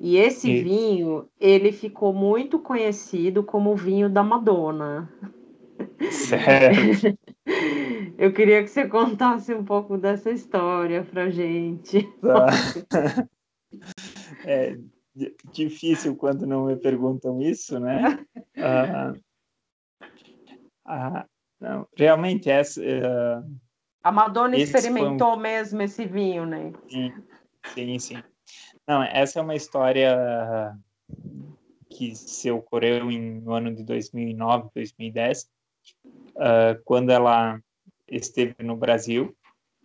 E 0.01 0.17
esse 0.17 0.51
e... 0.51 0.63
vinho, 0.63 1.29
ele 1.39 1.71
ficou 1.71 2.15
muito 2.15 2.59
conhecido 2.59 3.45
como 3.45 3.73
o 3.73 3.77
vinho 3.77 4.09
da 4.09 4.23
Madonna. 4.23 5.13
Certo. 6.11 7.19
Eu 8.17 8.33
queria 8.33 8.63
que 8.63 8.69
você 8.69 8.89
contasse 8.89 9.53
um 9.55 9.65
pouco 9.65 9.99
dessa 9.99 10.31
história 10.31 11.05
pra 11.05 11.29
gente. 11.29 12.03
Tá. 12.21 12.47
É 14.45 14.79
difícil 15.53 16.17
quando 16.17 16.47
não 16.47 16.67
me 16.67 16.77
perguntam 16.77 17.41
isso, 17.43 17.79
né? 17.79 18.19
Ah, 18.57 19.13
ah, 20.87 21.27
não, 21.61 21.87
realmente 21.97 22.51
essa. 22.51 22.81
Uh, 22.81 23.59
a 24.03 24.11
Madonna 24.11 24.57
experimentou 24.57 25.35
um... 25.35 25.41
mesmo 25.41 25.81
esse 25.83 26.05
vinho, 26.07 26.47
né? 26.47 26.73
Sim, 26.89 27.13
sim, 27.75 27.99
sim. 27.99 28.23
Não, 28.87 29.03
essa 29.03 29.38
é 29.38 29.43
uma 29.43 29.55
história 29.55 30.77
que 31.90 32.14
se 32.14 32.51
ocorreu 32.51 33.11
em, 33.11 33.40
no 33.40 33.53
ano 33.53 33.75
de 33.75 33.85
2009, 33.85 34.71
2010, 34.75 35.51
uh, 36.37 36.83
quando 36.85 37.11
ela 37.11 37.61
esteve 38.09 38.55
no 38.61 38.77
Brasil 38.77 39.37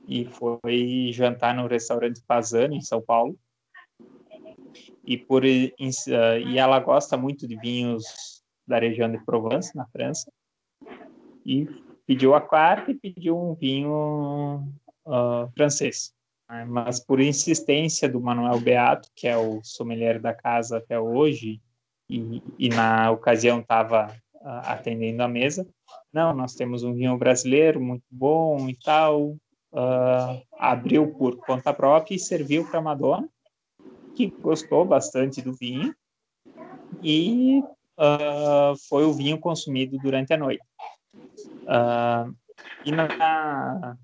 e 0.08 0.25
foi 0.25 1.12
jantar 1.13 1.55
no 1.55 1.67
restaurante 1.67 2.21
Pazani, 2.25 2.77
em 2.77 2.81
São 2.81 3.01
Paulo. 3.01 3.38
E, 5.03 5.17
por, 5.17 5.43
uh, 5.43 5.47
e 5.47 6.58
ela 6.58 6.79
gosta 6.79 7.17
muito 7.17 7.47
de 7.47 7.55
vinhos 7.58 8.03
da 8.67 8.79
região 8.79 9.12
de 9.12 9.23
Provence, 9.23 9.75
na 9.75 9.86
França. 9.88 10.31
E 11.45 11.67
pediu 12.08 12.34
a 12.34 12.41
quarta 12.41 12.91
e 12.91 12.95
pediu 12.95 13.38
um 13.38 13.53
vinho 13.53 14.63
uh, 15.05 15.51
francês. 15.55 16.14
Né? 16.49 16.65
Mas 16.65 16.99
por 16.99 17.19
insistência 17.19 18.08
do 18.10 18.21
Manuel 18.21 18.60
Beato, 18.60 19.10
que 19.15 19.27
é 19.27 19.38
o 19.38 19.62
sommelier 19.63 20.19
da 20.19 20.34
casa 20.34 20.77
até 20.77 20.99
hoje, 20.99 21.62
e, 22.10 22.41
e 22.58 22.69
na 22.69 23.12
ocasião 23.12 23.60
estava 23.60 24.08
uh, 24.36 24.47
atendendo 24.65 25.23
a 25.23 25.27
mesa, 25.27 25.67
não, 26.13 26.34
nós 26.34 26.53
temos 26.55 26.84
um 26.84 26.93
vinho 26.93 27.17
brasileiro 27.17 27.81
muito 27.81 28.05
bom 28.10 28.69
e 28.69 28.77
tal. 28.77 29.36
Uh, 29.71 30.41
abriu 30.58 31.13
por 31.15 31.36
conta 31.45 31.73
própria 31.73 32.15
e 32.15 32.19
serviu 32.19 32.65
para 32.65 32.81
Madonna, 32.81 33.27
que 34.15 34.27
gostou 34.27 34.86
bastante 34.86 35.41
do 35.41 35.51
vinho 35.51 35.93
e 37.03 37.62
uh, 37.99 38.77
foi 38.88 39.03
o 39.03 39.12
vinho 39.12 39.38
consumido 39.38 39.97
durante 39.97 40.34
a 40.34 40.38
noite. 40.38 40.63
Uh, 41.63 42.34
e 42.86 42.91
na, 42.91 43.97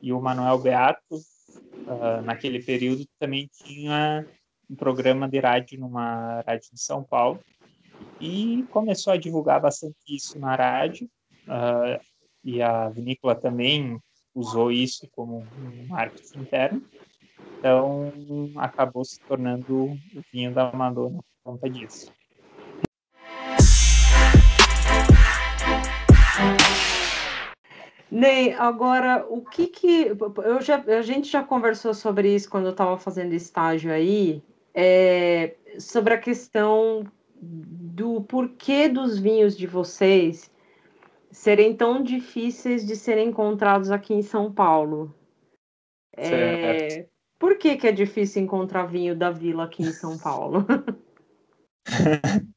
e 0.00 0.12
o 0.12 0.20
Manuel 0.20 0.58
Beato, 0.58 1.20
naquele 2.24 2.62
período, 2.62 3.04
também 3.18 3.48
tinha 3.52 4.26
um 4.70 4.74
programa 4.74 5.28
de 5.28 5.38
rádio 5.38 5.78
numa 5.78 6.40
rádio 6.46 6.70
de 6.72 6.80
São 6.80 7.02
Paulo, 7.02 7.40
e 8.20 8.64
começou 8.70 9.12
a 9.12 9.16
divulgar 9.16 9.60
bastante 9.60 9.96
isso 10.08 10.38
na 10.38 10.54
rádio, 10.54 11.08
uh, 11.46 12.00
e 12.44 12.62
a 12.62 12.88
vinícola 12.88 13.34
também 13.34 13.98
usou 14.34 14.72
isso 14.72 15.08
como 15.12 15.38
um 15.38 15.86
marketing 15.88 16.38
interno, 16.38 16.82
então 17.58 18.12
acabou 18.56 19.04
se 19.04 19.20
tornando 19.20 19.84
o 19.84 19.98
vinho 20.32 20.54
da 20.54 20.72
Madonna 20.72 21.18
por 21.18 21.52
conta 21.52 21.68
disso. 21.68 22.10
Ney, 28.12 28.52
agora 28.52 29.24
o 29.26 29.40
que 29.40 29.66
que 29.68 30.12
eu 30.44 30.60
já 30.60 30.76
a 30.76 31.00
gente 31.00 31.30
já 31.30 31.42
conversou 31.42 31.94
sobre 31.94 32.34
isso 32.34 32.50
quando 32.50 32.66
eu 32.66 32.72
estava 32.72 32.98
fazendo 32.98 33.32
estágio 33.32 33.90
aí, 33.90 34.42
é, 34.74 35.56
sobre 35.78 36.12
a 36.12 36.18
questão 36.18 37.10
do 37.40 38.20
porquê 38.20 38.86
dos 38.86 39.18
vinhos 39.18 39.56
de 39.56 39.66
vocês 39.66 40.50
serem 41.30 41.74
tão 41.74 42.02
difíceis 42.02 42.86
de 42.86 42.96
serem 42.96 43.30
encontrados 43.30 43.90
aqui 43.90 44.12
em 44.12 44.20
São 44.20 44.52
Paulo. 44.52 45.14
É... 46.14 47.06
Por 47.38 47.56
que, 47.56 47.76
que 47.76 47.86
é 47.86 47.92
difícil 47.92 48.42
encontrar 48.42 48.84
vinho 48.84 49.16
da 49.16 49.30
vila 49.30 49.64
aqui 49.64 49.84
em 49.84 49.90
São 49.90 50.18
Paulo? 50.18 50.66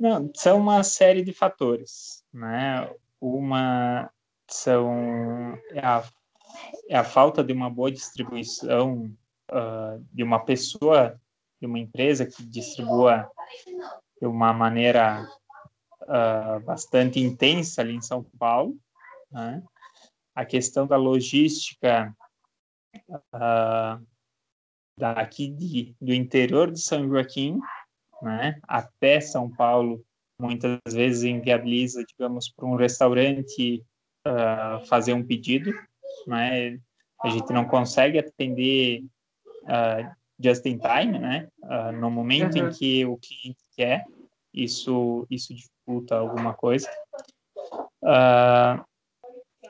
Não, 0.00 0.30
são 0.34 0.56
uma 0.56 0.82
série 0.82 1.22
de 1.22 1.34
fatores, 1.34 2.24
né? 2.32 2.90
Uma 3.20 4.10
são 4.54 5.58
é 5.72 5.80
a, 5.84 6.04
é 6.88 6.96
a 6.96 7.04
falta 7.04 7.42
de 7.42 7.52
uma 7.52 7.70
boa 7.70 7.90
distribuição 7.90 9.12
uh, 9.50 10.04
de 10.12 10.22
uma 10.22 10.44
pessoa, 10.44 11.20
de 11.60 11.66
uma 11.66 11.78
empresa 11.78 12.26
que 12.26 12.42
distribua 12.44 13.30
de 14.20 14.26
uma 14.26 14.52
maneira 14.52 15.26
uh, 16.02 16.60
bastante 16.64 17.20
intensa 17.20 17.80
ali 17.80 17.94
em 17.94 18.02
São 18.02 18.22
Paulo. 18.38 18.76
Né? 19.30 19.62
A 20.34 20.44
questão 20.44 20.86
da 20.86 20.96
logística 20.96 22.14
uh, 23.34 24.06
daqui 24.98 25.48
de, 25.48 25.94
do 26.00 26.12
interior 26.12 26.70
de 26.70 26.80
São 26.80 27.08
Joaquim 27.08 27.58
né, 28.22 28.60
até 28.64 29.20
São 29.20 29.50
Paulo, 29.50 30.04
muitas 30.38 30.78
vezes 30.92 31.24
inviabiliza, 31.24 32.04
digamos, 32.04 32.48
para 32.48 32.66
um 32.66 32.76
restaurante 32.76 33.84
uh, 34.26 34.84
fazer 34.86 35.12
um 35.12 35.24
pedido. 35.24 35.72
Né? 36.26 36.78
A 37.22 37.28
gente 37.28 37.52
não 37.52 37.64
consegue 37.64 38.18
atender 38.18 39.04
uh, 39.64 40.10
just 40.42 40.64
in 40.66 40.78
time, 40.78 41.18
né? 41.18 41.48
Uh, 41.62 41.92
no 41.92 42.10
momento 42.10 42.58
uhum. 42.58 42.68
em 42.68 42.70
que 42.72 43.04
o 43.04 43.18
cliente 43.18 43.60
quer. 43.76 44.04
isso, 44.52 45.26
isso 45.30 45.54
dificulta 45.54 46.16
alguma 46.16 46.54
coisa. 46.54 46.90
Uh, 48.02 48.82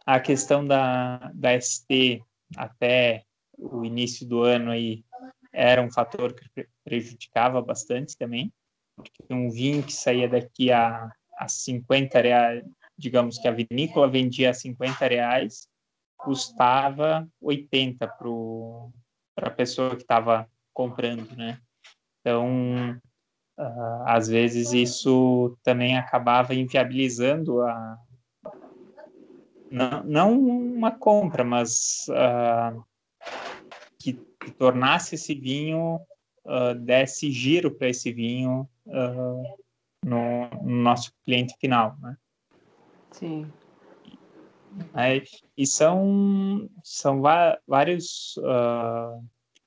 a 0.07 0.21
questão 0.21 0.67
da, 0.67 1.31
da 1.35 1.61
ST 1.61 2.23
até 2.57 3.25
o 3.59 3.85
início 3.85 4.27
do 4.27 4.43
ano 4.43 4.71
aí 4.71 5.05
era 5.53 5.83
um 5.83 5.91
fator 5.91 6.33
que 6.33 6.67
prejudicava 6.85 7.61
bastante 7.61 8.17
também, 8.17 8.53
porque 8.97 9.13
um 9.31 9.51
vinho 9.51 9.83
que 9.83 9.93
saía 9.93 10.29
daqui 10.29 10.71
a, 10.71 11.11
a 11.37 11.49
50 11.49 12.21
reais, 12.21 12.65
digamos 13.01 13.39
que 13.39 13.49
a 13.49 13.53
vinícola 13.53 14.09
vendia 14.09 14.51
a 14.51 14.55
50 14.55 15.07
reais, 15.07 15.67
custava 16.17 17.27
80 17.41 18.07
para 18.07 19.49
a 19.49 19.51
pessoa 19.51 19.97
que 19.97 20.03
estava 20.03 20.47
comprando, 20.73 21.35
né? 21.35 21.59
Então, 22.21 23.01
uh, 23.59 24.03
às 24.05 24.29
vezes 24.29 24.73
isso 24.73 25.57
também 25.63 25.97
acabava 25.97 26.55
inviabilizando 26.55 27.63
a 27.63 27.99
não, 29.71 30.03
não 30.03 30.41
uma 30.41 30.91
compra, 30.91 31.45
mas 31.45 32.07
uh, 32.09 32.85
que, 33.99 34.15
que, 34.15 34.51
tornasse 34.51 35.15
esse 35.15 35.33
vinho 35.33 36.01
uh, 36.45 36.75
desse 36.75 37.31
giro 37.31 37.71
para 37.71 37.89
esse 37.89 38.13
vinho 38.13 38.69
no, 40.05 40.51
no, 40.51 40.83
nosso 40.83 41.13
cliente 41.25 41.55
final, 41.61 41.97
né? 42.01 42.17
Sim. 43.13 43.53
É, 44.95 45.23
e 45.57 45.67
são 45.67 46.69
são 46.83 47.21
vários 47.67 48.39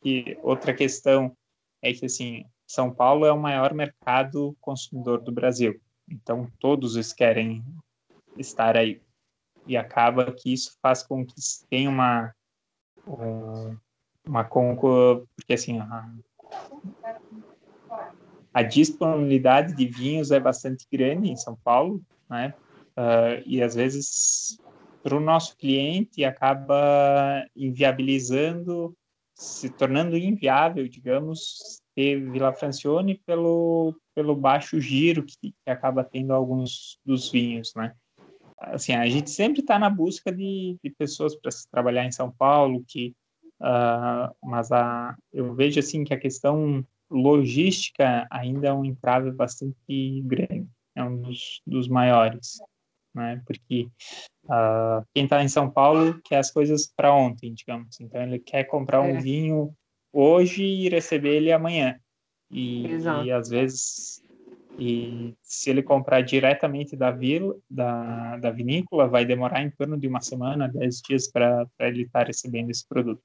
e 0.04 0.38
outra 0.42 0.74
questão 0.74 1.36
é 1.82 1.94
que 1.94 2.06
assim 2.06 2.46
são 2.66 2.92
Paulo 2.92 3.26
é 3.26 3.32
o 3.32 3.40
maior 3.40 3.74
mercado 3.74 4.58
consumidor 4.60 5.22
do 5.22 5.32
Brasil. 5.32 5.80
Então, 6.10 6.52
todos 6.60 7.14
querem 7.14 7.64
estar 8.36 8.76
aí. 8.76 9.00
E 9.68 9.78
acaba 9.78 10.32
que 10.32 10.52
isso 10.52 10.76
faz 10.82 11.04
com 11.04 11.26
que 11.26 11.36
tenha 11.70 11.90
uma, 11.90 12.34
uma 14.26 14.44
concorrência, 14.44 15.28
porque 15.36 15.54
assim, 15.54 15.80
a, 15.80 16.10
a, 18.54 18.64
disponibilidade 18.64 19.76
de 19.76 19.86
vinhos 19.86 20.32
é 20.32 20.40
bastante 20.40 20.88
grande 20.92 21.30
em 21.30 21.36
São 21.36 21.56
Paulo, 21.56 22.02
né? 22.30 22.54
Uh, 22.98 23.42
e 23.46 23.62
às 23.62 23.74
vezes 23.74 24.60
para 25.04 25.18
o 25.18 25.20
nosso 25.20 25.58
cliente 25.58 26.24
acaba 26.24 27.46
inviabilizando, 27.56 28.96
se 29.36 29.70
tornando 29.70 30.18
inviável, 30.18 30.88
digamos, 30.88 31.82
ter 31.94 32.20
Vila 32.32 32.54
Francione 32.54 33.20
pelo, 33.26 33.96
pelo 34.16 34.36
baixo 34.36 34.80
giro 34.80 35.24
que, 35.24 35.36
que 35.42 35.70
acaba 35.70 36.04
tendo 36.04 36.34
alguns 36.34 36.98
dos 37.06 37.30
vinhos, 37.30 37.74
né? 37.76 37.94
Assim, 38.58 38.94
a 38.94 39.06
gente 39.08 39.30
sempre 39.30 39.60
está 39.60 39.78
na 39.78 39.90
busca 39.90 40.32
de, 40.32 40.78
de 40.82 40.90
pessoas 40.92 41.36
para 41.36 41.52
trabalhar 41.70 42.06
em 42.06 42.12
São 42.12 42.32
Paulo, 42.32 42.84
que, 42.88 43.14
uh, 43.60 44.34
mas 44.42 44.72
a, 44.72 45.18
eu 45.34 45.54
vejo 45.54 45.80
assim 45.80 46.06
que 46.06 46.14
a 46.14 46.20
questão 46.20 46.86
logística 47.12 48.26
ainda 48.32 48.70
é 48.70 48.74
um 48.74 48.86
entrave 48.86 49.32
bastante 49.32 50.22
grande, 50.22 50.66
é 50.96 51.04
um 51.04 51.22
dos, 51.22 51.62
dos 51.68 51.90
maiores, 51.90 52.60
né? 53.14 53.42
Porque 53.46 53.88
uh, 54.46 55.06
quem 55.14 55.26
está 55.26 55.44
em 55.44 55.48
São 55.48 55.70
Paulo 55.70 56.20
quer 56.24 56.38
as 56.38 56.52
coisas 56.52 56.92
para 56.96 57.14
ontem, 57.14 57.54
digamos. 57.54 58.00
Então 58.00 58.22
ele 58.22 58.40
quer 58.40 58.64
comprar 58.66 59.08
é. 59.08 59.14
um 59.14 59.22
vinho 59.22 59.74
hoje 60.12 60.64
e 60.64 60.90
receber 60.90 61.36
ele 61.36 61.52
amanhã. 61.52 62.00
E, 62.52 62.86
e, 63.26 63.32
às 63.32 63.50
vezes, 63.50 64.22
e 64.78 65.36
se 65.42 65.72
ele 65.72 65.82
comprar 65.82 66.22
diretamente 66.22 66.96
da 66.96 67.10
vila, 67.10 67.56
da, 67.70 68.38
da 68.38 68.52
vinícola, 68.52 69.08
vai 69.08 69.26
demorar 69.26 69.64
em 69.64 69.72
torno 69.72 70.00
de 70.00 70.08
uma 70.08 70.22
semana, 70.22 70.68
dez 70.68 71.02
dias 71.02 71.30
para 71.32 71.68
ele 71.80 72.04
estar 72.04 72.20
tá 72.20 72.26
recebendo 72.26 72.70
esse 72.70 72.88
produto. 72.88 73.22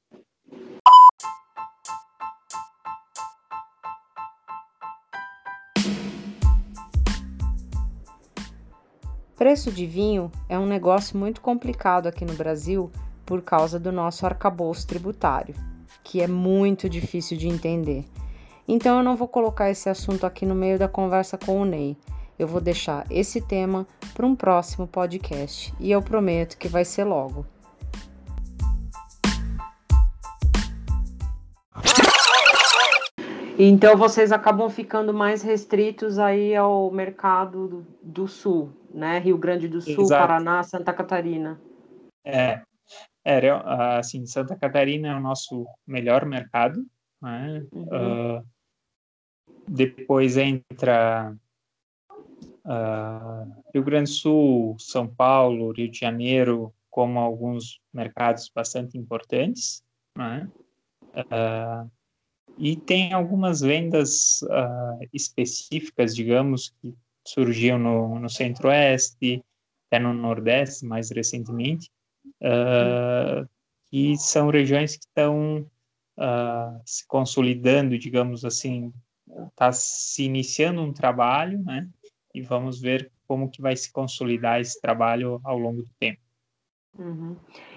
Preço 9.39 9.73
de 9.73 9.87
vinho 9.87 10.31
é 10.49 10.59
um 10.59 10.67
negócio 10.67 11.17
muito 11.17 11.41
complicado 11.41 12.09
aqui 12.09 12.25
no 12.27 12.35
Brasil 12.35 12.91
por 13.25 13.41
causa 13.41 13.79
do 13.81 13.91
nosso 13.91 14.27
arcabouço 14.27 14.87
tributário 14.87 15.55
que 16.09 16.23
é 16.23 16.27
muito 16.27 16.89
difícil 16.89 17.37
de 17.37 17.49
entender. 17.49 18.05
Então 18.67 18.97
eu 18.97 19.05
não 19.05 19.15
vou 19.15 19.29
colocar 19.29 19.71
esse 19.71 19.91
assunto 19.91 20.25
aqui 20.25 20.47
no 20.47 20.55
meio 20.55 20.79
da 20.79 20.89
conversa 20.89 21.37
com 21.37 21.61
o 21.61 21.67
Ney. 21.67 21.99
Eu 22.39 22.49
vou 22.49 22.63
deixar 22.63 23.05
esse 23.11 23.43
tema 23.43 23.87
para 24.15 24.27
um 24.27 24.35
próximo 24.35 24.87
podcast 24.87 25.75
e 25.79 25.91
eu 25.91 26.01
prometo 26.01 26.57
que 26.57 26.67
vai 26.67 26.85
ser 26.85 27.05
logo. 27.05 27.45
Então 33.59 33.97
vocês 33.97 34.31
acabam 34.31 34.71
ficando 34.71 35.13
mais 35.13 35.43
restritos 35.43 36.17
aí 36.17 36.55
ao 36.55 36.93
mercado 36.93 37.67
do, 37.67 37.87
do 38.01 38.29
sul, 38.29 38.73
né? 38.95 39.19
Rio 39.19 39.37
Grande 39.37 39.67
do 39.67 39.81
Sul, 39.81 40.05
Exato. 40.05 40.29
Paraná, 40.29 40.63
Santa 40.63 40.93
Catarina. 40.93 41.61
É, 42.25 42.63
é, 43.25 43.51
assim, 43.99 44.25
Santa 44.27 44.55
Catarina 44.55 45.09
é 45.09 45.15
o 45.15 45.21
nosso 45.21 45.67
melhor 45.85 46.25
mercado, 46.25 46.87
né? 47.21 47.67
Uhum. 47.73 48.39
Uh, 48.39 48.47
depois 49.67 50.37
entra 50.37 51.35
uh, 52.65 53.63
Rio 53.75 53.83
Grande 53.83 54.11
do 54.11 54.15
Sul, 54.15 54.77
São 54.79 55.09
Paulo, 55.09 55.73
Rio 55.73 55.91
de 55.91 55.99
Janeiro, 55.99 56.73
como 56.89 57.19
alguns 57.19 57.81
mercados 57.93 58.49
bastante 58.55 58.97
importantes, 58.97 59.83
né? 60.17 60.49
Uh, 61.13 61.91
e 62.59 62.77
tem 62.77 63.13
algumas 63.13 63.61
vendas 63.61 64.41
específicas, 65.13 66.15
digamos, 66.15 66.75
que 66.81 66.95
surgiam 67.27 67.79
no, 67.79 68.19
no 68.19 68.29
Centro-Oeste, 68.29 69.43
até 69.87 69.99
no 69.99 70.13
Nordeste 70.13 70.85
mais 70.85 71.11
recentemente, 71.11 71.91
uh, 72.43 73.49
que 73.87 74.17
são 74.19 74.51
regiões 74.51 74.97
que 74.97 75.05
estão 75.05 75.67
uh, 76.19 76.81
se 76.85 77.07
consolidando, 77.07 77.99
digamos 77.99 78.45
assim, 78.45 78.93
está 79.49 79.73
se 79.73 80.25
iniciando 80.25 80.83
um 80.83 80.93
trabalho, 80.93 81.63
né? 81.63 81.89
E 82.35 82.43
vamos 82.43 82.81
ver 82.81 83.11
como 83.27 83.51
que 83.51 83.61
vai 83.61 83.77
se 83.77 83.91
consolidar 83.93 84.61
esse 84.61 84.81
trabalho 84.81 85.41
ao 85.45 85.59
longo 85.59 85.83
do 85.83 85.91
tempo. 85.99 86.21
Uhum. 86.99 87.37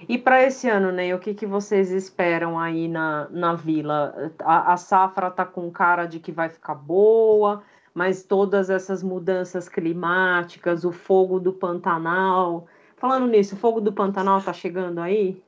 E 0.09 0.17
para 0.17 0.43
esse 0.43 0.67
ano, 0.67 0.91
né, 0.91 1.13
o 1.13 1.19
que, 1.19 1.34
que 1.34 1.45
vocês 1.45 1.91
esperam 1.91 2.57
aí 2.59 2.88
na, 2.88 3.28
na 3.30 3.53
vila? 3.53 4.32
A, 4.39 4.74
a 4.74 4.78
safra 4.78 5.28
está 5.28 5.45
com 5.45 5.69
cara 5.69 6.05
de 6.07 6.19
que 6.19 6.32
vai 6.32 6.49
ficar 6.49 6.74
boa, 6.74 7.61
mas 7.93 8.24
todas 8.24 8.69
essas 8.69 9.03
mudanças 9.03 9.69
climáticas, 9.69 10.84
o 10.84 10.91
fogo 10.91 11.39
do 11.39 11.53
Pantanal, 11.53 12.67
Falando 13.01 13.26
nisso, 13.26 13.55
o 13.55 13.57
fogo 13.57 13.82
do 13.82 13.91
Pantanal 13.91 14.43
tá 14.43 14.53
chegando 14.53 15.01
aí? 15.01 15.41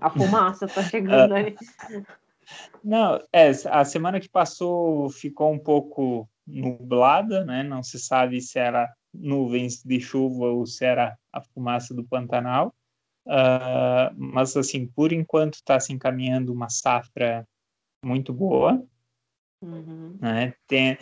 A 0.00 0.10
fumaça 0.10 0.66
tá 0.66 0.82
chegando 0.82 1.32
aí? 1.32 1.54
Não, 2.82 3.20
é, 3.32 3.50
a 3.70 3.84
semana 3.84 4.18
que 4.18 4.28
passou 4.28 5.08
ficou 5.08 5.52
um 5.52 5.60
pouco 5.60 6.28
nublada, 6.44 7.44
né? 7.44 7.62
Não 7.62 7.84
se 7.84 8.00
sabe 8.00 8.40
se 8.40 8.58
era 8.58 8.92
nuvens 9.14 9.80
de 9.84 10.00
chuva 10.00 10.46
ou 10.46 10.66
se 10.66 10.84
era 10.84 11.16
a 11.32 11.40
fumaça 11.40 11.94
do 11.94 12.02
Pantanal. 12.02 12.74
Uh, 13.26 14.12
mas, 14.16 14.56
assim, 14.56 14.86
por 14.86 15.12
enquanto 15.12 15.54
está 15.54 15.78
se 15.78 15.92
encaminhando 15.92 16.52
uma 16.52 16.68
safra 16.68 17.46
muito 18.04 18.32
boa. 18.32 18.84
Uhum. 19.62 20.18
Né? 20.20 20.54
Tem, 20.66 20.94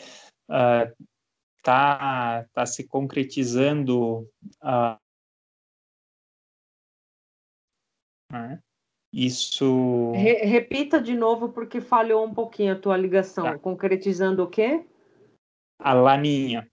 uh, 0.50 1.06
tá, 1.62 2.44
tá 2.52 2.66
se 2.66 2.86
concretizando 2.86 4.28
uh, 4.62 4.98
Né? 8.30 8.62
Isso. 9.12 10.12
Re 10.12 10.44
repita 10.44 11.02
de 11.02 11.14
novo, 11.14 11.48
porque 11.48 11.80
falhou 11.80 12.24
um 12.24 12.32
pouquinho 12.32 12.72
a 12.72 12.78
tua 12.78 12.96
ligação. 12.96 13.44
Tá. 13.44 13.58
Concretizando 13.58 14.44
o 14.44 14.48
quê? 14.48 14.86
A 15.80 15.92
laninha. 15.92 16.70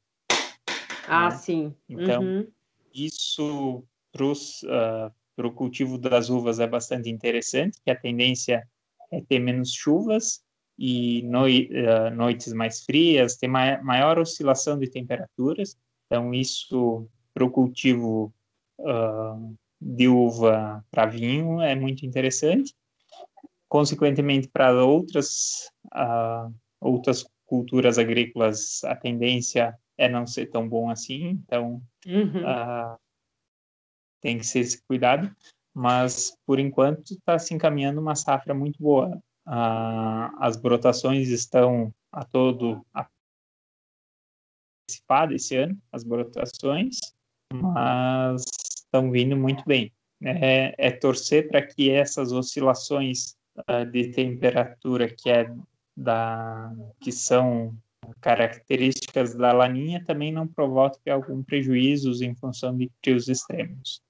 Ah, 1.08 1.30
né? 1.30 1.32
sim. 1.32 1.76
Então, 1.90 2.22
uhum. 2.22 2.52
isso 2.94 3.84
para 4.12 4.24
uh, 4.26 5.14
o 5.46 5.52
cultivo 5.52 5.98
das 5.98 6.30
uvas 6.30 6.60
é 6.60 6.66
bastante 6.66 7.10
interessante, 7.10 7.80
que 7.84 7.92
a 7.92 7.96
tendência 7.96 8.68
é 9.12 9.22
ter 9.22 9.40
menos 9.40 9.72
chuvas 9.74 10.42
e 10.78 11.22
noi 11.24 11.70
uh, 11.72 12.16
noites 12.16 12.54
mais 12.54 12.84
frias, 12.84 13.36
ter 13.36 13.48
ma 13.48 13.82
maior 13.84 14.18
oscilação 14.18 14.80
de 14.80 14.90
temperaturas. 14.90 15.78
Então, 16.06 16.34
isso 16.34 17.08
para 17.34 17.46
o 17.46 17.52
cultivo 17.52 18.34
uh, 18.80 19.56
de 19.80 20.08
uva 20.08 20.84
para 20.90 21.06
vinho 21.06 21.62
é 21.62 21.76
muito 21.76 22.06
interessante. 22.06 22.74
Consequentemente, 23.68 24.48
para 24.48 24.84
outras 24.84 25.70
uh, 25.94 26.54
outras 26.80 27.26
culturas 27.46 27.98
agrícolas, 27.98 28.84
a 28.84 28.96
tendência 28.96 29.78
é 29.98 30.08
não 30.08 30.28
ser 30.28 30.48
tão 30.48 30.68
bom 30.68 30.90
assim, 30.90 31.42
então 31.44 31.82
uhum. 32.06 32.44
Tem 34.22 34.38
que 34.38 34.46
ser 34.46 34.60
esse 34.60 34.82
cuidado, 34.84 35.34
mas 35.74 36.36
por 36.46 36.60
enquanto 36.60 37.12
está 37.12 37.38
se 37.38 37.54
encaminhando 37.54 38.02
uma 38.02 38.16
safra 38.16 38.54
muito 38.54 38.82
boa. 38.82 39.16
Uh, 39.48 40.36
as 40.40 40.58
brotações 40.58 41.30
estão 41.30 41.94
a 42.12 42.26
todo 42.26 42.86
antecipado 44.90 45.34
esse 45.34 45.56
ano, 45.56 45.78
as 45.92 46.04
brotações, 46.04 46.98
mas 47.54 48.44
estão 48.76 49.12
vindo 49.12 49.38
muito 49.38 49.64
bem. 49.66 49.92
É, 50.24 50.74
é 50.78 50.92
torcer 50.92 51.48
para 51.48 51.62
que 51.62 51.92
essas 51.92 52.32
oscilações 52.32 53.38
uh, 53.70 53.86
de 53.86 54.12
temperatura 54.12 55.08
que 55.08 55.30
é 55.30 55.54
da 55.96 56.72
que 57.00 57.12
são 57.12 57.76
características 58.22 59.36
da 59.36 59.52
laninha 59.52 60.04
também 60.06 60.32
não 60.32 60.48
provoquem 60.48 61.12
algum 61.12 61.44
prejuízo 61.44 62.24
em 62.24 62.36
função 62.36 62.76
de 62.76 62.90
frios 63.04 63.28
extremos. 63.28 64.02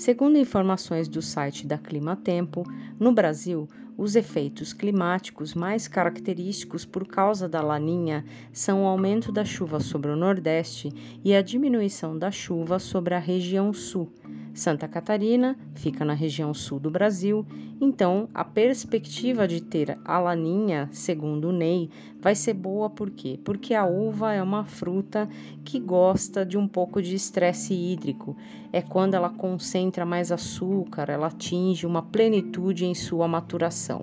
Segundo 0.00 0.38
informações 0.38 1.08
do 1.08 1.20
site 1.20 1.66
da 1.66 1.76
Clima 1.76 2.16
Tempo, 2.16 2.64
no 2.98 3.12
Brasil, 3.12 3.68
os 3.98 4.16
efeitos 4.16 4.72
climáticos 4.72 5.54
mais 5.54 5.86
característicos 5.86 6.86
por 6.86 7.06
causa 7.06 7.46
da 7.46 7.60
laninha 7.60 8.24
são 8.50 8.84
o 8.84 8.86
aumento 8.86 9.30
da 9.30 9.44
chuva 9.44 9.78
sobre 9.78 10.10
o 10.10 10.16
Nordeste 10.16 10.90
e 11.22 11.34
a 11.34 11.42
diminuição 11.42 12.18
da 12.18 12.30
chuva 12.30 12.78
sobre 12.78 13.14
a 13.14 13.18
região 13.18 13.74
Sul. 13.74 14.10
Santa 14.52 14.88
Catarina 14.88 15.56
fica 15.74 16.04
na 16.04 16.12
região 16.12 16.52
sul 16.52 16.80
do 16.80 16.90
Brasil, 16.90 17.46
então 17.80 18.28
a 18.34 18.44
perspectiva 18.44 19.46
de 19.46 19.60
ter 19.60 19.98
a 20.04 20.18
laninha, 20.18 20.88
segundo 20.92 21.48
o 21.48 21.52
Ney, 21.52 21.88
vai 22.20 22.34
ser 22.34 22.54
boa 22.54 22.90
por 22.90 23.10
quê? 23.10 23.38
Porque 23.44 23.74
a 23.74 23.86
uva 23.86 24.32
é 24.32 24.42
uma 24.42 24.64
fruta 24.64 25.28
que 25.64 25.78
gosta 25.78 26.44
de 26.44 26.58
um 26.58 26.66
pouco 26.66 27.00
de 27.00 27.14
estresse 27.14 27.74
hídrico. 27.74 28.36
É 28.72 28.82
quando 28.82 29.14
ela 29.14 29.30
concentra 29.30 30.04
mais 30.04 30.32
açúcar, 30.32 31.08
ela 31.08 31.28
atinge 31.28 31.86
uma 31.86 32.02
plenitude 32.02 32.84
em 32.84 32.94
sua 32.94 33.28
maturação. 33.28 34.00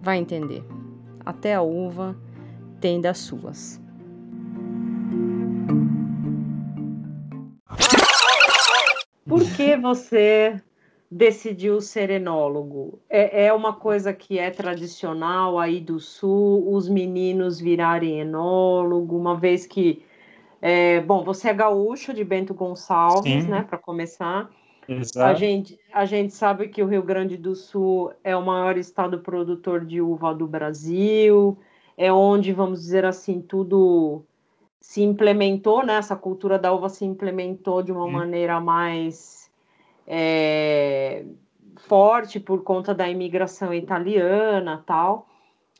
Vai 0.00 0.18
entender. 0.18 0.64
Até 1.24 1.54
a 1.54 1.62
uva 1.62 2.16
tem 2.80 3.00
das 3.00 3.18
suas. 3.18 3.81
Por 9.42 9.56
que 9.56 9.76
você 9.76 10.60
decidiu 11.10 11.80
ser 11.80 12.10
enólogo? 12.10 12.98
É, 13.08 13.46
é, 13.46 13.52
uma 13.52 13.74
coisa 13.74 14.12
que 14.12 14.38
é 14.38 14.50
tradicional 14.50 15.58
aí 15.58 15.80
do 15.80 15.98
sul, 15.98 16.72
os 16.72 16.88
meninos 16.88 17.60
virarem 17.60 18.20
enólogo, 18.20 19.16
uma 19.16 19.36
vez 19.36 19.66
que. 19.66 20.04
É, 20.60 21.00
bom, 21.00 21.24
você 21.24 21.48
é 21.48 21.54
gaúcho 21.54 22.14
de 22.14 22.22
Bento 22.22 22.54
Gonçalves, 22.54 23.44
Sim. 23.44 23.50
né, 23.50 23.66
para 23.68 23.78
começar. 23.78 24.48
Exato. 24.88 25.26
A 25.26 25.34
gente, 25.34 25.78
a 25.92 26.04
gente 26.04 26.32
sabe 26.32 26.68
que 26.68 26.82
o 26.82 26.86
Rio 26.86 27.02
Grande 27.02 27.36
do 27.36 27.54
Sul 27.54 28.12
é 28.22 28.36
o 28.36 28.44
maior 28.44 28.76
estado 28.76 29.18
produtor 29.18 29.84
de 29.84 30.00
uva 30.00 30.32
do 30.32 30.46
Brasil, 30.46 31.58
é 31.96 32.12
onde, 32.12 32.52
vamos 32.52 32.80
dizer 32.80 33.04
assim, 33.04 33.40
tudo 33.40 34.24
se 34.82 35.00
implementou, 35.00 35.86
né? 35.86 35.94
Essa 35.94 36.16
cultura 36.16 36.58
da 36.58 36.72
uva 36.72 36.88
se 36.88 37.04
implementou 37.04 37.82
de 37.82 37.92
uma 37.92 38.04
hum. 38.04 38.10
maneira 38.10 38.60
mais 38.60 39.48
é, 40.06 41.24
forte 41.86 42.40
por 42.40 42.64
conta 42.64 42.92
da 42.92 43.08
imigração 43.08 43.72
italiana, 43.72 44.82
tal. 44.84 45.28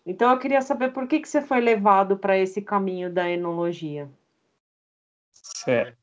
Então 0.07 0.31
eu 0.31 0.39
queria 0.39 0.63
saber 0.63 0.93
por 0.93 1.09
que 1.09 1.21
que 1.21 1.29
você 1.29 1.43
foi 1.43 1.61
levado 1.61 2.17
para 2.17 2.39
esse 2.39 2.63
caminho 2.63 3.13
da 3.13 3.29
enologia. 3.29 4.09
Certo. 5.33 5.99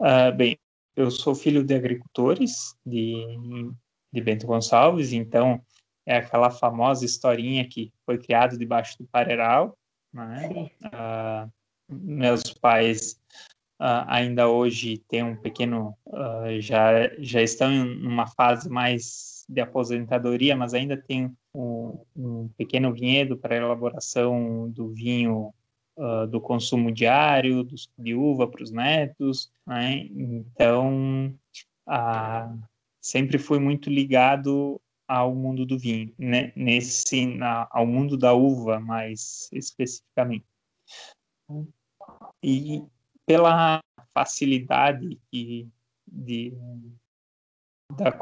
Uh, 0.00 0.34
bem, 0.36 0.58
eu 0.96 1.10
sou 1.10 1.34
filho 1.34 1.64
de 1.64 1.74
agricultores 1.74 2.76
de, 2.84 3.72
de 4.12 4.20
Bento 4.20 4.46
Gonçalves, 4.46 5.12
então 5.12 5.60
é 6.04 6.16
aquela 6.16 6.50
famosa 6.50 7.04
historinha 7.04 7.68
que 7.68 7.92
foi 8.04 8.18
criado 8.18 8.58
debaixo 8.58 8.96
do 8.98 9.06
pareral, 9.06 9.76
né? 10.12 10.70
Uh, 10.84 11.57
meus 11.88 12.42
pais 12.52 13.18
uh, 13.80 14.04
ainda 14.06 14.48
hoje 14.48 14.98
têm 15.08 15.22
um 15.22 15.36
pequeno, 15.36 15.96
uh, 16.06 16.60
já, 16.60 17.08
já 17.18 17.42
estão 17.42 17.72
em 17.72 18.06
uma 18.06 18.26
fase 18.26 18.68
mais 18.68 19.44
de 19.48 19.60
aposentadoria, 19.60 20.54
mas 20.54 20.74
ainda 20.74 20.96
tem 20.96 21.34
um, 21.54 21.98
um 22.14 22.48
pequeno 22.56 22.92
vinhedo 22.92 23.36
para 23.36 23.56
elaboração 23.56 24.70
do 24.70 24.88
vinho 24.88 25.54
uh, 25.96 26.26
do 26.26 26.40
consumo 26.40 26.92
diário, 26.92 27.64
do, 27.64 27.74
de 27.98 28.14
uva 28.14 28.46
para 28.46 28.62
os 28.62 28.70
netos, 28.70 29.50
né? 29.66 30.06
Então, 30.10 31.34
sempre 33.00 33.38
fui 33.38 33.58
muito 33.58 33.88
ligado 33.88 34.78
ao 35.06 35.34
mundo 35.34 35.64
do 35.64 35.78
vinho, 35.78 36.12
né? 36.18 36.52
nesse, 36.54 37.24
na, 37.24 37.66
ao 37.70 37.86
mundo 37.86 38.14
da 38.18 38.34
uva 38.34 38.78
mais 38.78 39.48
especificamente 39.50 40.44
e 42.42 42.82
pela 43.26 43.80
facilidade 44.14 45.18
de, 45.32 45.68
de, 46.06 46.52
da 47.96 48.12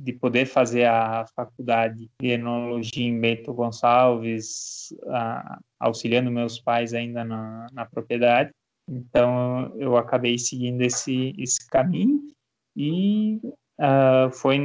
de 0.00 0.12
poder 0.12 0.46
fazer 0.46 0.84
a 0.84 1.26
faculdade 1.34 2.08
de 2.20 2.28
enologia 2.28 3.04
em 3.04 3.20
Bento 3.20 3.52
Gonçalves, 3.52 4.94
a, 5.08 5.58
auxiliando 5.80 6.30
meus 6.30 6.60
pais 6.60 6.94
ainda 6.94 7.24
na, 7.24 7.66
na 7.72 7.84
propriedade. 7.84 8.52
Então 8.88 9.74
eu 9.76 9.96
acabei 9.96 10.38
seguindo 10.38 10.80
esse, 10.82 11.34
esse 11.36 11.66
caminho 11.66 12.28
e 12.76 13.40
uh, 13.80 14.30
foi 14.32 14.58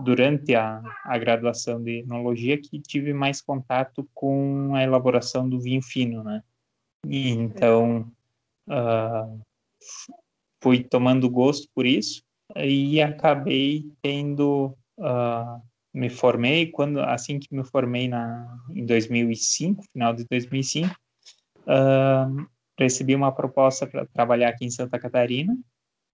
durante 0.00 0.54
a, 0.54 0.82
a 1.04 1.18
graduação 1.18 1.82
de 1.82 2.00
enologia 2.00 2.60
que 2.60 2.80
tive 2.80 3.12
mais 3.12 3.40
contato 3.40 4.08
com 4.14 4.74
a 4.74 4.82
elaboração 4.82 5.48
do 5.48 5.60
vinho 5.60 5.82
fino, 5.82 6.22
né? 6.22 6.42
então, 7.04 8.10
uh, 8.68 9.40
fui 10.62 10.84
tomando 10.84 11.28
gosto 11.28 11.68
por 11.74 11.84
isso 11.84 12.22
e 12.56 13.00
acabei 13.02 13.90
tendo 14.00 14.76
uh, 14.98 15.62
me 15.92 16.08
formei 16.08 16.70
quando 16.70 17.00
assim 17.00 17.38
que 17.38 17.54
me 17.54 17.64
formei 17.64 18.08
na 18.08 18.58
em 18.74 18.86
2005 18.86 19.82
final 19.92 20.14
de 20.14 20.24
2005 20.24 20.88
uh, 20.88 20.94
ah, 21.66 22.30
recebi 22.78 23.14
uma 23.14 23.32
proposta 23.32 23.86
para 23.86 24.06
trabalhar 24.06 24.48
aqui 24.50 24.64
em 24.64 24.70
Santa 24.70 24.98
Catarina 24.98 25.56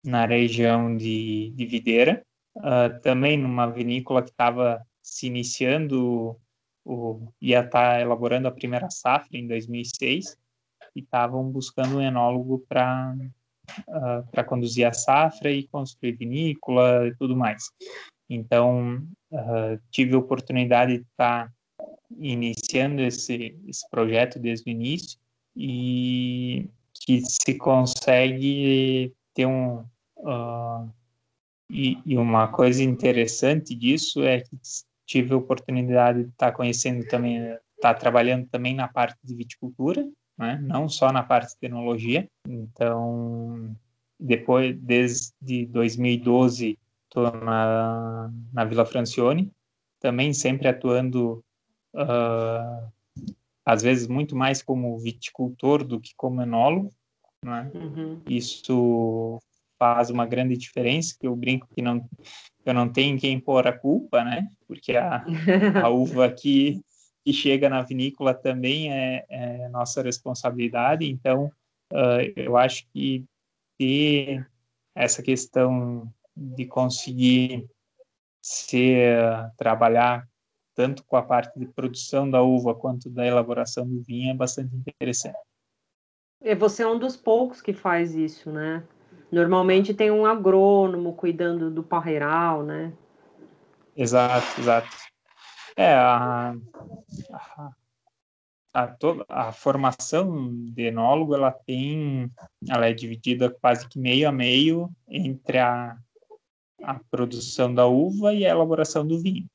na 0.03 0.25
região 0.25 0.95
de, 0.95 1.51
de 1.55 1.65
Videira 1.65 2.23
uh, 2.57 2.99
também 3.01 3.37
numa 3.37 3.67
vinícola 3.67 4.21
que 4.21 4.29
estava 4.29 4.85
se 5.01 5.27
iniciando 5.27 6.39
o, 6.85 7.27
ia 7.41 7.59
estar 7.59 7.95
tá 7.95 8.01
elaborando 8.01 8.47
a 8.47 8.51
primeira 8.51 8.89
safra 8.89 9.37
em 9.37 9.47
2006 9.47 10.37
e 10.95 10.99
estavam 10.99 11.49
buscando 11.49 11.97
um 11.97 12.01
enólogo 12.01 12.63
para 12.67 13.15
uh, 13.15 13.93
ah, 13.95 14.23
para 14.31 14.43
conduzir 14.43 14.85
a 14.85 14.93
safra 14.93 15.51
e 15.51 15.67
construir 15.67 16.13
vinícola 16.13 17.07
e 17.07 17.15
tudo 17.15 17.35
mais. 17.35 17.63
Então, 18.29 19.05
uh, 19.31 19.79
tive 19.91 20.15
a 20.15 20.19
oportunidade 20.19 20.97
de 20.97 21.03
estar 21.03 21.47
tá 21.47 21.53
iniciando 22.17 23.01
esse, 23.01 23.57
esse 23.67 23.89
projeto 23.89 24.39
desde 24.39 24.69
o 24.69 24.71
início 24.71 25.19
e 25.55 26.69
que 26.93 27.21
se 27.21 27.57
consegue 27.57 29.13
ter 29.33 29.45
um 29.45 29.79
uh, 30.17 30.89
e, 31.69 31.97
e, 32.05 32.17
uma 32.17 32.47
coisa 32.47 32.83
interessante 32.83 33.73
disso 33.73 34.23
é 34.23 34.41
que 34.41 34.57
tive 35.05 35.33
a 35.33 35.37
oportunidade 35.37 36.23
de 36.23 36.29
estar 36.29 36.51
tá 36.51 36.55
conhecendo 36.55 37.05
também, 37.07 37.37
estar 37.37 37.59
tá 37.79 37.93
trabalhando 37.93 38.47
também 38.47 38.75
na 38.75 38.87
parte 38.87 39.17
de 39.23 39.35
viticultura 39.35 40.05
né? 40.37 40.59
não 40.61 40.89
só 40.89 41.11
na 41.11 41.23
parte 41.23 41.53
de 41.53 41.59
tecnologia. 41.59 42.27
Então, 42.47 43.75
depois, 44.19 44.75
desde 44.77 45.65
2012, 45.67 46.77
estou 47.05 47.31
na, 47.31 48.31
na 48.51 48.65
Vila 48.65 48.85
Francione, 48.85 49.51
também 49.99 50.33
sempre 50.33 50.67
atuando, 50.67 51.43
uh, 51.93 52.91
às 53.65 53.81
vezes, 53.81 54.07
muito 54.07 54.35
mais 54.35 54.61
como 54.61 54.97
viticultor 54.99 55.83
do 55.83 55.99
que 55.99 56.13
como 56.15 56.41
enólogo. 56.41 56.91
Né? 57.43 57.71
Uhum. 57.73 58.21
Isso 58.27 59.39
faz 59.77 60.09
uma 60.09 60.25
grande 60.25 60.57
diferença, 60.57 61.15
que 61.19 61.27
eu 61.27 61.35
brinco 61.35 61.67
que 61.73 61.81
não 61.81 62.07
eu 62.65 62.73
não 62.73 62.87
tenho 62.87 63.19
quem 63.19 63.39
pôr 63.39 63.67
a 63.67 63.77
culpa, 63.77 64.23
né? 64.23 64.47
Porque 64.67 64.95
a, 64.95 65.23
a 65.83 65.89
uva 65.89 66.25
aqui 66.25 66.81
que 67.23 67.33
chega 67.33 67.69
na 67.69 67.81
vinícola 67.81 68.33
também 68.33 68.91
é, 68.91 69.25
é 69.29 69.69
nossa 69.69 70.01
responsabilidade. 70.01 71.05
Então, 71.05 71.51
uh, 71.91 72.33
eu 72.35 72.57
acho 72.57 72.85
que 72.93 73.25
ter 73.77 74.47
essa 74.95 75.21
questão 75.21 76.11
de 76.35 76.65
conseguir 76.65 77.65
ser 78.41 79.17
trabalhar 79.57 80.27
tanto 80.75 81.03
com 81.05 81.15
a 81.15 81.21
parte 81.21 81.57
de 81.57 81.67
produção 81.67 82.29
da 82.29 82.41
uva 82.41 82.73
quanto 82.73 83.09
da 83.09 83.25
elaboração 83.25 83.87
do 83.87 84.01
vinho, 84.01 84.31
é 84.31 84.33
bastante 84.33 84.75
interessante. 84.75 85.37
E 86.41 86.55
você 86.55 86.83
é 86.83 86.87
um 86.87 86.99
dos 86.99 87.15
poucos 87.15 87.61
que 87.61 87.73
faz 87.73 88.15
isso, 88.15 88.51
né? 88.51 88.85
Normalmente 89.33 89.95
tem 89.95 90.11
um 90.11 90.27
agrônomo 90.27 91.15
cuidando 91.15 91.71
do 91.71 91.81
parreiral, 91.81 92.61
né? 92.61 92.93
Exato, 93.95 94.61
exato. 94.61 94.87
É, 95.75 95.91
a, 95.91 96.53
a, 97.31 97.71
a, 98.75 98.87
toda, 98.87 99.25
a 99.27 99.51
formação 99.51 100.53
de 100.65 100.83
enólogo, 100.83 101.33
ela 101.33 101.51
tem, 101.51 102.31
ela 102.69 102.85
é 102.85 102.93
dividida 102.93 103.49
quase 103.49 103.89
que 103.89 103.97
meio 103.97 104.29
a 104.29 104.31
meio 104.31 104.87
entre 105.07 105.57
a, 105.57 105.97
a 106.83 106.99
produção 107.09 107.73
da 107.73 107.87
uva 107.87 108.35
e 108.35 108.45
a 108.45 108.51
elaboração 108.51 109.03
do 109.03 109.19
vinho, 109.19 109.49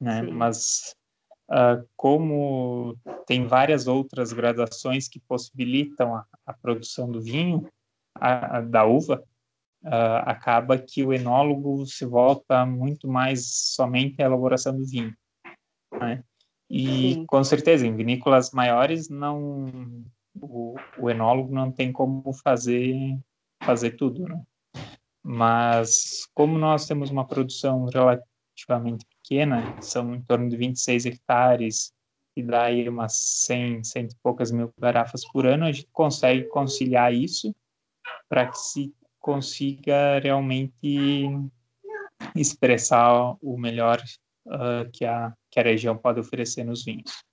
né? 0.00 0.24
Sim. 0.24 0.30
Mas 0.30 0.96
uh, 1.50 1.86
como 1.94 2.96
tem 3.26 3.46
várias 3.46 3.86
outras 3.86 4.32
graduações 4.32 5.08
que 5.08 5.20
possibilitam 5.20 6.16
a, 6.16 6.24
a 6.46 6.54
produção 6.54 7.10
do 7.10 7.20
vinho, 7.20 7.68
a, 8.14 8.58
a 8.58 8.60
da 8.60 8.84
uva, 8.84 9.22
uh, 9.84 10.22
acaba 10.24 10.78
que 10.78 11.04
o 11.04 11.12
enólogo 11.12 11.86
se 11.86 12.04
volta 12.04 12.64
muito 12.64 13.08
mais 13.08 13.46
somente 13.74 14.22
à 14.22 14.26
elaboração 14.26 14.76
do 14.76 14.84
vinho. 14.86 15.14
Né? 15.92 16.22
E 16.68 17.14
Sim. 17.14 17.26
com 17.26 17.44
certeza, 17.44 17.86
em 17.86 17.94
vinícolas 17.94 18.50
maiores, 18.50 19.08
não 19.08 20.04
o, 20.40 20.74
o, 20.98 21.10
enólogo 21.10 21.54
não 21.54 21.70
tem 21.70 21.92
como 21.92 22.32
fazer 22.32 23.18
fazer 23.62 23.92
tudo, 23.92 24.24
né? 24.24 24.42
Mas 25.22 26.28
como 26.34 26.58
nós 26.58 26.86
temos 26.86 27.10
uma 27.10 27.26
produção 27.26 27.86
relativamente 27.86 29.06
pequena, 29.06 29.80
são 29.80 30.14
em 30.14 30.22
torno 30.22 30.48
de 30.48 30.56
26 30.56 31.06
hectares, 31.06 31.92
e 32.36 32.42
daí 32.42 32.86
umas 32.88 33.14
100, 33.46 33.84
100 33.84 34.04
e 34.04 34.08
poucas 34.22 34.50
mil 34.50 34.72
garrafas 34.78 35.24
por 35.30 35.46
ano, 35.46 35.64
a 35.64 35.72
gente 35.72 35.88
consegue 35.92 36.44
conciliar 36.48 37.14
isso 37.14 37.54
para 38.28 38.48
que 38.48 38.58
se 38.58 38.94
consiga 39.20 40.18
realmente 40.18 41.28
expressar 42.34 43.36
o 43.40 43.56
melhor 43.58 44.02
uh, 44.46 44.90
que, 44.92 45.04
a, 45.04 45.32
que 45.50 45.60
a 45.60 45.62
região 45.62 45.96
pode 45.96 46.20
oferecer 46.20 46.64
nos 46.64 46.84
vinhos. 46.84 47.24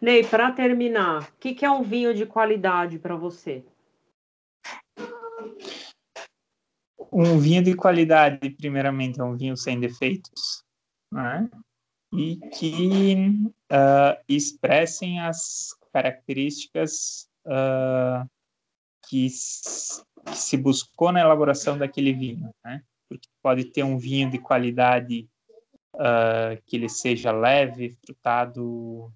Ney, 0.00 0.26
para 0.26 0.52
terminar, 0.52 1.22
o 1.22 1.32
que, 1.38 1.54
que, 1.54 1.64
é 1.64 1.70
um 1.70 1.82
vinho 1.82 2.12
de 2.12 2.26
qualidade 2.26 2.98
para 2.98 3.16
você? 3.16 3.64
Um 7.12 7.38
vinho 7.38 7.62
de 7.62 7.74
qualidade, 7.74 8.50
primeiramente, 8.50 9.20
é 9.20 9.24
um 9.24 9.36
vinho 9.36 9.56
sem 9.56 9.80
defeitos, 9.80 10.64
né? 11.10 11.48
e 12.12 12.36
que 12.58 13.14
uh, 13.72 14.22
expressem 14.28 15.20
as 15.20 15.68
características 15.92 17.28
uh, 17.46 18.28
que 19.08 19.28
se 19.30 20.56
buscou 20.56 21.12
na 21.12 21.20
elaboração 21.20 21.78
daquele 21.78 22.12
vinho, 22.12 22.50
né? 22.64 22.82
Porque 23.08 23.28
pode 23.42 23.66
ter 23.66 23.84
um 23.84 23.98
vinho 23.98 24.30
de 24.30 24.38
qualidade 24.38 25.28
uh, 25.94 26.60
que 26.66 26.76
ele 26.76 26.88
seja 26.88 27.30
leve, 27.30 27.96
frutado 28.04 29.12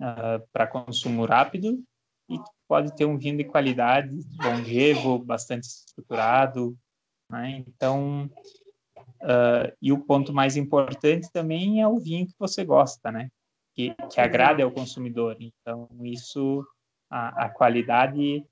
uh, 0.00 0.46
para 0.52 0.66
consumo 0.66 1.24
rápido, 1.24 1.82
e 2.28 2.38
pode 2.66 2.94
ter 2.94 3.04
um 3.04 3.16
vinho 3.16 3.38
de 3.38 3.44
qualidade 3.44 4.20
longevo, 4.42 5.18
bastante 5.18 5.64
estruturado, 5.64 6.76
né? 7.30 7.64
Então, 7.66 8.28
uh, 9.22 9.72
e 9.80 9.92
o 9.92 10.00
ponto 10.04 10.32
mais 10.32 10.56
importante 10.56 11.30
também 11.32 11.80
é 11.80 11.88
o 11.88 11.98
vinho 11.98 12.26
que 12.26 12.34
você 12.38 12.64
gosta, 12.64 13.12
né? 13.12 13.28
Que, 13.74 13.94
que 14.10 14.20
agrade 14.20 14.60
ao 14.60 14.72
consumidor. 14.72 15.36
Então, 15.38 15.88
isso, 16.02 16.66
a, 17.08 17.44
a 17.44 17.48
qualidade, 17.48 18.44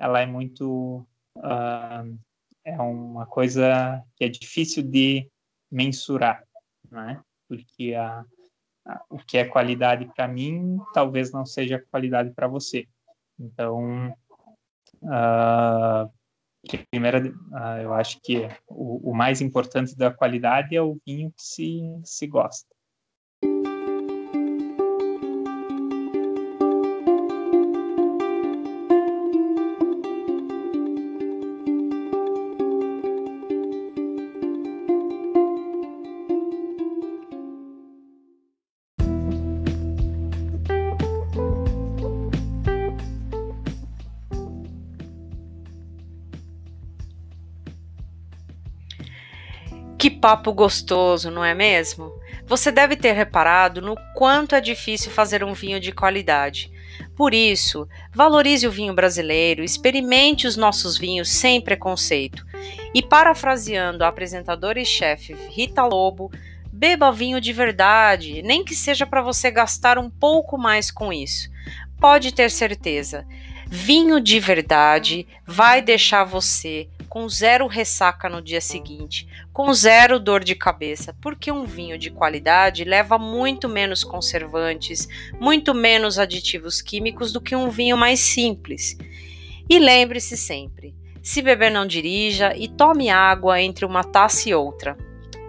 ela 0.00 0.20
é 0.20 0.26
muito 0.26 1.06
uh, 1.36 2.18
é 2.64 2.80
uma 2.80 3.26
coisa 3.26 4.02
que 4.16 4.24
é 4.24 4.28
difícil 4.28 4.82
de 4.82 5.30
mensurar, 5.70 6.42
né? 6.90 7.22
Porque 7.46 7.94
a, 7.94 8.24
a, 8.86 9.04
o 9.10 9.18
que 9.18 9.36
é 9.36 9.44
qualidade 9.44 10.10
para 10.14 10.26
mim 10.26 10.78
talvez 10.94 11.32
não 11.32 11.44
seja 11.44 11.84
qualidade 11.90 12.30
para 12.30 12.48
você. 12.48 12.88
Então, 13.38 14.14
uh, 15.02 16.10
primeiro, 16.90 17.36
uh, 17.50 17.80
eu 17.82 17.92
acho 17.92 18.20
que 18.22 18.48
o, 18.66 19.10
o 19.10 19.14
mais 19.14 19.42
importante 19.42 19.94
da 19.96 20.10
qualidade 20.10 20.74
é 20.74 20.82
o 20.82 20.98
vinho 21.06 21.30
que 21.30 21.42
se, 21.42 21.80
se 22.04 22.26
gosta. 22.26 22.74
Papo 50.20 50.52
gostoso, 50.52 51.30
não 51.30 51.44
é 51.44 51.54
mesmo? 51.54 52.12
Você 52.46 52.70
deve 52.70 52.94
ter 52.94 53.12
reparado 53.12 53.80
no 53.80 53.96
quanto 54.14 54.54
é 54.54 54.60
difícil 54.60 55.10
fazer 55.10 55.42
um 55.42 55.54
vinho 55.54 55.80
de 55.80 55.92
qualidade. 55.92 56.70
Por 57.16 57.32
isso, 57.32 57.88
valorize 58.12 58.66
o 58.66 58.70
vinho 58.70 58.94
brasileiro, 58.94 59.64
experimente 59.64 60.46
os 60.46 60.56
nossos 60.56 60.98
vinhos 60.98 61.30
sem 61.30 61.60
preconceito. 61.60 62.44
E 62.94 63.02
parafraseando 63.02 64.04
a 64.04 64.08
apresentadora 64.08 64.80
e 64.80 64.84
chefe 64.84 65.34
Rita 65.48 65.84
Lobo, 65.84 66.30
beba 66.70 67.10
vinho 67.10 67.40
de 67.40 67.52
verdade, 67.52 68.42
nem 68.42 68.64
que 68.64 68.74
seja 68.74 69.06
para 69.06 69.22
você 69.22 69.50
gastar 69.50 69.98
um 69.98 70.10
pouco 70.10 70.58
mais 70.58 70.90
com 70.90 71.12
isso. 71.12 71.48
Pode 71.98 72.32
ter 72.32 72.50
certeza, 72.50 73.26
vinho 73.66 74.20
de 74.20 74.40
verdade 74.40 75.26
vai 75.46 75.80
deixar 75.80 76.24
você 76.24 76.88
com 77.10 77.28
zero 77.28 77.66
ressaca 77.66 78.28
no 78.28 78.40
dia 78.40 78.60
seguinte, 78.60 79.26
com 79.52 79.74
zero 79.74 80.20
dor 80.20 80.44
de 80.44 80.54
cabeça, 80.54 81.12
porque 81.20 81.50
um 81.50 81.64
vinho 81.64 81.98
de 81.98 82.08
qualidade 82.08 82.84
leva 82.84 83.18
muito 83.18 83.68
menos 83.68 84.04
conservantes, 84.04 85.08
muito 85.40 85.74
menos 85.74 86.20
aditivos 86.20 86.80
químicos 86.80 87.32
do 87.32 87.40
que 87.40 87.56
um 87.56 87.68
vinho 87.68 87.96
mais 87.96 88.20
simples. 88.20 88.96
E 89.68 89.80
lembre-se 89.80 90.36
sempre: 90.36 90.94
se 91.20 91.42
beber, 91.42 91.72
não 91.72 91.84
dirija 91.84 92.56
e 92.56 92.68
tome 92.68 93.10
água 93.10 93.60
entre 93.60 93.84
uma 93.84 94.04
taça 94.04 94.48
e 94.48 94.54
outra. 94.54 94.96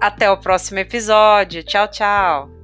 Até 0.02 0.32
o 0.32 0.38
próximo 0.38 0.80
episódio. 0.80 1.64
Tchau, 1.64 1.88
tchau! 1.88 2.61